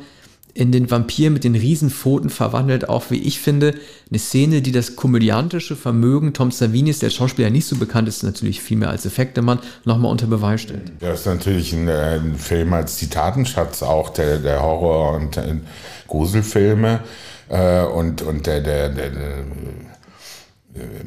in 0.54 0.70
den 0.70 0.88
Vampir 0.88 1.30
mit 1.30 1.42
den 1.42 1.56
Riesenpfoten 1.56 2.30
verwandelt, 2.30 2.88
auch 2.88 3.10
wie 3.10 3.18
ich 3.18 3.40
finde, 3.40 3.74
eine 4.08 4.18
Szene, 4.20 4.62
die 4.62 4.70
das 4.70 4.94
komödiantische 4.94 5.74
Vermögen 5.74 6.32
Tom 6.32 6.52
Savinis, 6.52 7.00
der 7.00 7.10
Schauspieler 7.10 7.50
nicht 7.50 7.66
so 7.66 7.76
bekannt 7.76 8.08
ist, 8.08 8.22
natürlich 8.22 8.60
viel 8.62 8.76
mehr 8.76 8.90
als 8.90 9.04
Effektemann, 9.04 9.58
nochmal 9.84 10.12
unter 10.12 10.28
Beweis 10.28 10.62
stellt. 10.62 10.92
Das 11.00 11.20
ist 11.20 11.26
natürlich 11.26 11.72
ein, 11.72 11.88
ein 11.88 12.36
Film 12.36 12.72
als 12.72 12.96
Zitatenschatz 12.96 13.82
auch 13.82 14.10
der, 14.10 14.38
der 14.38 14.62
Horror- 14.62 15.16
und 15.16 15.36
äh, 15.36 15.56
Gruselfilme 16.06 17.00
äh, 17.48 17.82
und, 17.82 18.22
und 18.22 18.46
der, 18.46 18.60
der, 18.60 18.90
der, 18.90 19.10
der 19.10 19.20
äh, 19.20 19.44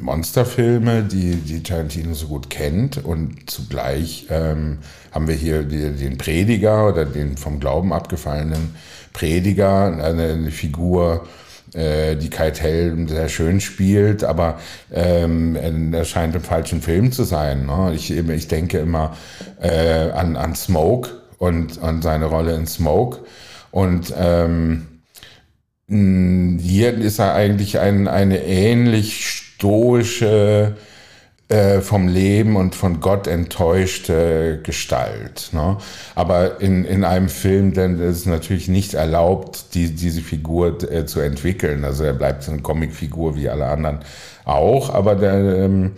Monsterfilme, 0.00 1.02
die, 1.02 1.36
die 1.36 1.62
Tarantino 1.62 2.14
so 2.14 2.28
gut 2.28 2.50
kennt. 2.50 3.04
Und 3.04 3.50
zugleich 3.50 4.26
ähm, 4.30 4.78
haben 5.12 5.28
wir 5.28 5.34
hier 5.34 5.62
den 5.62 6.18
Prediger 6.18 6.88
oder 6.88 7.04
den 7.04 7.36
vom 7.36 7.60
Glauben 7.60 7.92
abgefallenen 7.92 8.74
Prediger, 9.12 9.86
eine, 10.02 10.32
eine 10.32 10.50
Figur, 10.50 11.26
äh, 11.74 12.16
die 12.16 12.30
Keitel 12.30 13.08
sehr 13.08 13.28
schön 13.28 13.60
spielt, 13.60 14.24
aber 14.24 14.58
ähm, 14.92 15.54
er 15.92 16.04
scheint 16.04 16.34
im 16.34 16.42
falschen 16.42 16.80
Film 16.80 17.12
zu 17.12 17.24
sein. 17.24 17.66
Ne? 17.66 17.92
Ich, 17.94 18.10
ich 18.10 18.48
denke 18.48 18.78
immer 18.78 19.16
äh, 19.60 20.10
an, 20.10 20.36
an 20.36 20.54
Smoke 20.54 21.10
und 21.36 21.82
an 21.82 22.00
seine 22.00 22.26
Rolle 22.26 22.54
in 22.54 22.66
Smoke. 22.66 23.18
Und 23.70 24.14
ähm, 24.18 24.86
hier 25.88 26.94
ist 26.94 27.18
er 27.18 27.34
eigentlich 27.34 27.78
ein, 27.78 28.08
eine 28.08 28.42
ähnlich 28.44 29.47
stoische, 29.58 30.76
äh, 31.48 31.80
vom 31.80 32.08
Leben 32.08 32.56
und 32.56 32.74
von 32.74 33.00
Gott 33.00 33.26
enttäuschte 33.26 34.60
Gestalt. 34.62 35.50
Ne? 35.52 35.78
Aber 36.14 36.60
in, 36.60 36.84
in 36.84 37.04
einem 37.04 37.28
Film, 37.28 37.72
denn 37.72 37.98
es 38.00 38.18
ist 38.18 38.26
natürlich 38.26 38.68
nicht 38.68 38.94
erlaubt, 38.94 39.74
die, 39.74 39.94
diese 39.94 40.20
Figur 40.20 40.80
äh, 40.92 41.06
zu 41.06 41.20
entwickeln. 41.20 41.84
Also 41.84 42.04
er 42.04 42.12
bleibt 42.12 42.48
eine 42.48 42.60
Comicfigur 42.60 43.36
wie 43.36 43.48
alle 43.48 43.66
anderen 43.66 44.00
auch, 44.44 44.94
aber 44.94 45.16
der, 45.16 45.34
ähm, 45.64 45.92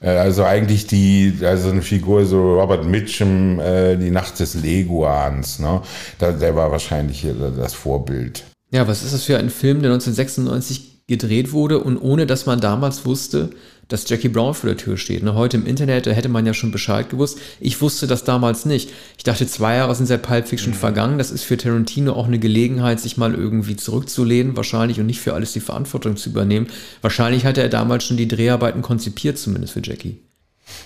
äh, 0.00 0.10
also 0.10 0.44
eigentlich 0.44 0.86
die, 0.86 1.36
also 1.42 1.70
eine 1.70 1.82
Figur 1.82 2.24
so 2.24 2.60
Robert 2.60 2.86
Mitchum, 2.86 3.60
äh, 3.60 3.96
die 3.96 4.10
Nacht 4.10 4.40
des 4.40 4.54
Leguans, 4.54 5.58
ne? 5.58 5.82
Da, 6.18 6.32
der 6.32 6.56
war 6.56 6.70
wahrscheinlich 6.70 7.26
das 7.58 7.74
Vorbild. 7.74 8.44
Ja, 8.70 8.88
was 8.88 9.02
ist 9.02 9.12
das 9.12 9.24
für 9.24 9.36
ein 9.36 9.50
Film, 9.50 9.82
der 9.82 9.90
1996 9.90 10.91
gedreht 11.12 11.52
wurde 11.52 11.78
und 11.78 11.98
ohne 11.98 12.24
dass 12.26 12.46
man 12.46 12.58
damals 12.58 13.04
wusste, 13.04 13.50
dass 13.88 14.08
Jackie 14.08 14.30
Brown 14.30 14.54
vor 14.54 14.68
der 14.68 14.78
Tür 14.78 14.96
steht. 14.96 15.22
Ne, 15.22 15.34
heute 15.34 15.58
im 15.58 15.66
Internet, 15.66 16.06
da 16.06 16.12
hätte 16.12 16.30
man 16.30 16.46
ja 16.46 16.54
schon 16.54 16.72
Bescheid 16.72 17.10
gewusst. 17.10 17.38
Ich 17.60 17.82
wusste 17.82 18.06
das 18.06 18.24
damals 18.24 18.64
nicht. 18.64 18.88
Ich 19.18 19.24
dachte, 19.24 19.46
zwei 19.46 19.76
Jahre 19.76 19.94
sind 19.94 20.06
seit 20.06 20.22
Pulp 20.22 20.48
Fiction 20.48 20.72
mhm. 20.72 20.78
vergangen. 20.78 21.18
Das 21.18 21.30
ist 21.30 21.44
für 21.44 21.58
Tarantino 21.58 22.14
auch 22.14 22.26
eine 22.26 22.38
Gelegenheit, 22.38 23.00
sich 23.00 23.18
mal 23.18 23.34
irgendwie 23.34 23.76
zurückzulehnen, 23.76 24.56
wahrscheinlich, 24.56 24.98
und 24.98 25.06
nicht 25.06 25.20
für 25.20 25.34
alles 25.34 25.52
die 25.52 25.60
Verantwortung 25.60 26.16
zu 26.16 26.30
übernehmen. 26.30 26.68
Wahrscheinlich 27.02 27.44
hatte 27.44 27.60
er 27.60 27.68
damals 27.68 28.04
schon 28.04 28.16
die 28.16 28.28
Dreharbeiten 28.28 28.80
konzipiert, 28.80 29.36
zumindest 29.36 29.74
für 29.74 29.82
Jackie. 29.84 30.18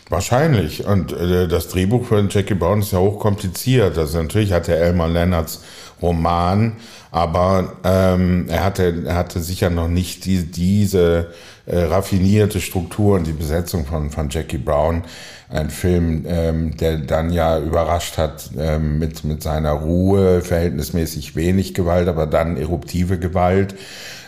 Wahrscheinlich. 0.08 0.84
Und 0.84 1.12
äh, 1.12 1.46
das 1.46 1.68
Drehbuch 1.68 2.06
für 2.06 2.26
Jackie 2.28 2.54
Brown 2.54 2.80
ist 2.80 2.92
ja 2.92 2.98
hochkompliziert. 2.98 3.96
Also 3.98 4.20
natürlich 4.20 4.52
hat 4.52 4.68
er 4.68 4.80
Elmar 4.80 5.08
Lennarts 5.08 5.62
Roman, 6.02 6.72
aber 7.10 7.76
ähm, 7.84 8.46
er, 8.48 8.64
hatte, 8.64 9.04
er 9.06 9.14
hatte 9.14 9.40
sicher 9.40 9.70
noch 9.70 9.88
nicht 9.88 10.24
die, 10.26 10.44
diese 10.44 11.28
äh, 11.64 11.78
raffinierte 11.78 12.60
Struktur 12.60 13.16
und 13.16 13.26
die 13.26 13.32
Besetzung 13.32 13.86
von, 13.86 14.10
von 14.10 14.28
Jackie 14.30 14.58
Brown. 14.58 15.04
Ein 15.48 15.70
Film, 15.70 16.24
ähm, 16.26 16.76
der 16.76 16.98
dann 16.98 17.32
ja 17.32 17.58
überrascht 17.58 18.18
hat 18.18 18.50
ähm, 18.58 18.98
mit, 18.98 19.24
mit 19.24 19.42
seiner 19.42 19.72
Ruhe, 19.72 20.42
verhältnismäßig 20.42 21.36
wenig 21.36 21.72
Gewalt, 21.72 22.08
aber 22.08 22.26
dann 22.26 22.56
eruptive 22.56 23.18
Gewalt, 23.18 23.74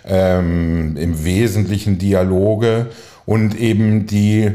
ähm, 0.06 0.96
im 0.96 1.24
Wesentlichen 1.24 1.98
Dialoge 1.98 2.86
und 3.26 3.58
eben 3.58 4.06
die 4.06 4.52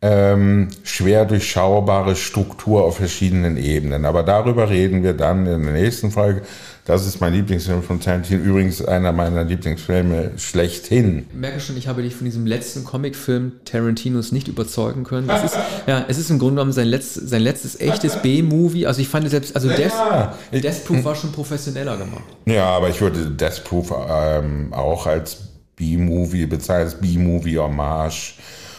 ähm, 0.00 0.68
schwer 0.84 1.24
durchschaubare 1.24 2.14
Struktur 2.14 2.84
auf 2.84 2.96
verschiedenen 2.98 3.56
Ebenen. 3.56 4.04
Aber 4.04 4.22
darüber 4.22 4.70
reden 4.70 5.02
wir 5.02 5.12
dann 5.12 5.46
in 5.46 5.64
der 5.64 5.72
nächsten 5.72 6.10
Folge. 6.10 6.42
Das 6.84 7.06
ist 7.06 7.20
mein 7.20 7.34
Lieblingsfilm 7.34 7.82
von 7.82 8.00
Tarantino, 8.00 8.42
übrigens 8.42 8.82
einer 8.82 9.12
meiner 9.12 9.44
Lieblingsfilme 9.44 10.32
schlechthin. 10.38 11.26
Ich 11.28 11.36
merke 11.36 11.60
schon, 11.60 11.76
ich 11.76 11.86
habe 11.86 12.00
dich 12.00 12.14
von 12.14 12.24
diesem 12.24 12.46
letzten 12.46 12.84
Comicfilm 12.84 13.52
Tarantinos 13.66 14.32
nicht 14.32 14.48
überzeugen 14.48 15.04
können. 15.04 15.28
Es 15.28 15.44
ist, 15.44 15.58
ja, 15.86 16.06
es 16.08 16.16
ist 16.16 16.30
im 16.30 16.38
Grunde 16.38 16.54
genommen 16.54 16.72
sein, 16.72 16.86
letzt, 16.86 17.28
sein 17.28 17.42
letztes 17.42 17.78
echtes 17.78 18.16
B-Movie. 18.22 18.86
Also 18.86 19.02
ich 19.02 19.08
fand 19.08 19.28
selbst, 19.28 19.54
also 19.54 19.68
Death, 19.68 19.92
ja. 19.92 20.34
Death 20.50 20.84
Proof 20.86 21.04
war 21.04 21.14
schon 21.14 21.30
professioneller 21.30 21.98
gemacht. 21.98 22.24
Ja, 22.46 22.70
aber 22.70 22.88
ich 22.88 23.00
würde 23.02 23.32
Death 23.32 23.64
Proof 23.64 23.92
ähm, 24.08 24.72
auch 24.72 25.06
als 25.06 25.36
B-Movie 25.76 26.46
bezeichnen, 26.46 26.84
als 26.86 26.94
B-Movie-Hommage 26.94 28.34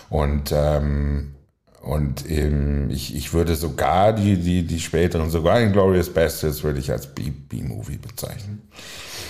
und, 0.09 0.51
ähm, 0.51 1.35
und 1.81 2.29
ähm, 2.29 2.89
ich, 2.89 3.15
ich 3.15 3.33
würde 3.33 3.55
sogar 3.55 4.13
die, 4.13 4.37
die, 4.37 4.63
die 4.63 4.79
späteren, 4.79 5.29
sogar 5.29 5.61
in 5.61 5.71
Glorious 5.71 6.09
Bastards 6.09 6.63
würde 6.63 6.79
ich 6.79 6.91
als 6.91 7.07
B-Movie 7.07 7.97
bezeichnen. 7.97 8.61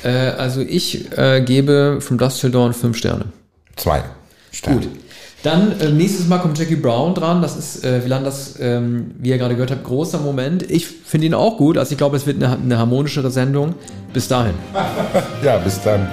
Äh, 0.04 0.10
also 0.10 0.62
ich 0.62 1.16
äh, 1.18 1.42
gebe 1.42 2.00
From 2.02 2.18
Dust 2.18 2.42
Till 2.42 2.52
Dawn 2.52 2.74
fünf 2.74 2.98
Sterne. 2.98 3.26
Zwei 3.76 4.04
Sterne. 4.52 4.82
Gut. 4.82 4.90
Dann 5.44 5.80
äh, 5.80 5.90
nächstes 5.90 6.28
Mal 6.28 6.40
kommt 6.40 6.58
Jackie 6.58 6.76
Brown 6.76 7.16
dran. 7.16 7.42
Das 7.42 7.56
ist, 7.56 7.86
äh, 7.86 8.04
wie 8.04 8.10
lange 8.10 8.26
das, 8.26 8.56
ähm, 8.60 9.12
wie 9.18 9.30
ihr 9.30 9.38
gerade 9.38 9.56
gehört 9.56 9.72
habt, 9.72 9.86
großer 9.86 10.20
Moment. 10.20 10.70
Ich 10.70 10.88
finde 10.88 11.28
ihn 11.28 11.34
auch 11.34 11.58
gut. 11.58 11.78
Also 11.78 11.94
ich 11.94 11.98
glaube, 11.98 12.18
es 12.18 12.26
wird 12.26 12.44
eine, 12.44 12.58
eine 12.58 12.78
harmonischere 12.78 13.32
Sendung. 13.32 13.76
Bis 14.12 14.28
dahin. 14.28 14.56
ja, 15.44 15.58
bis 15.58 15.82
dann. 15.82 16.08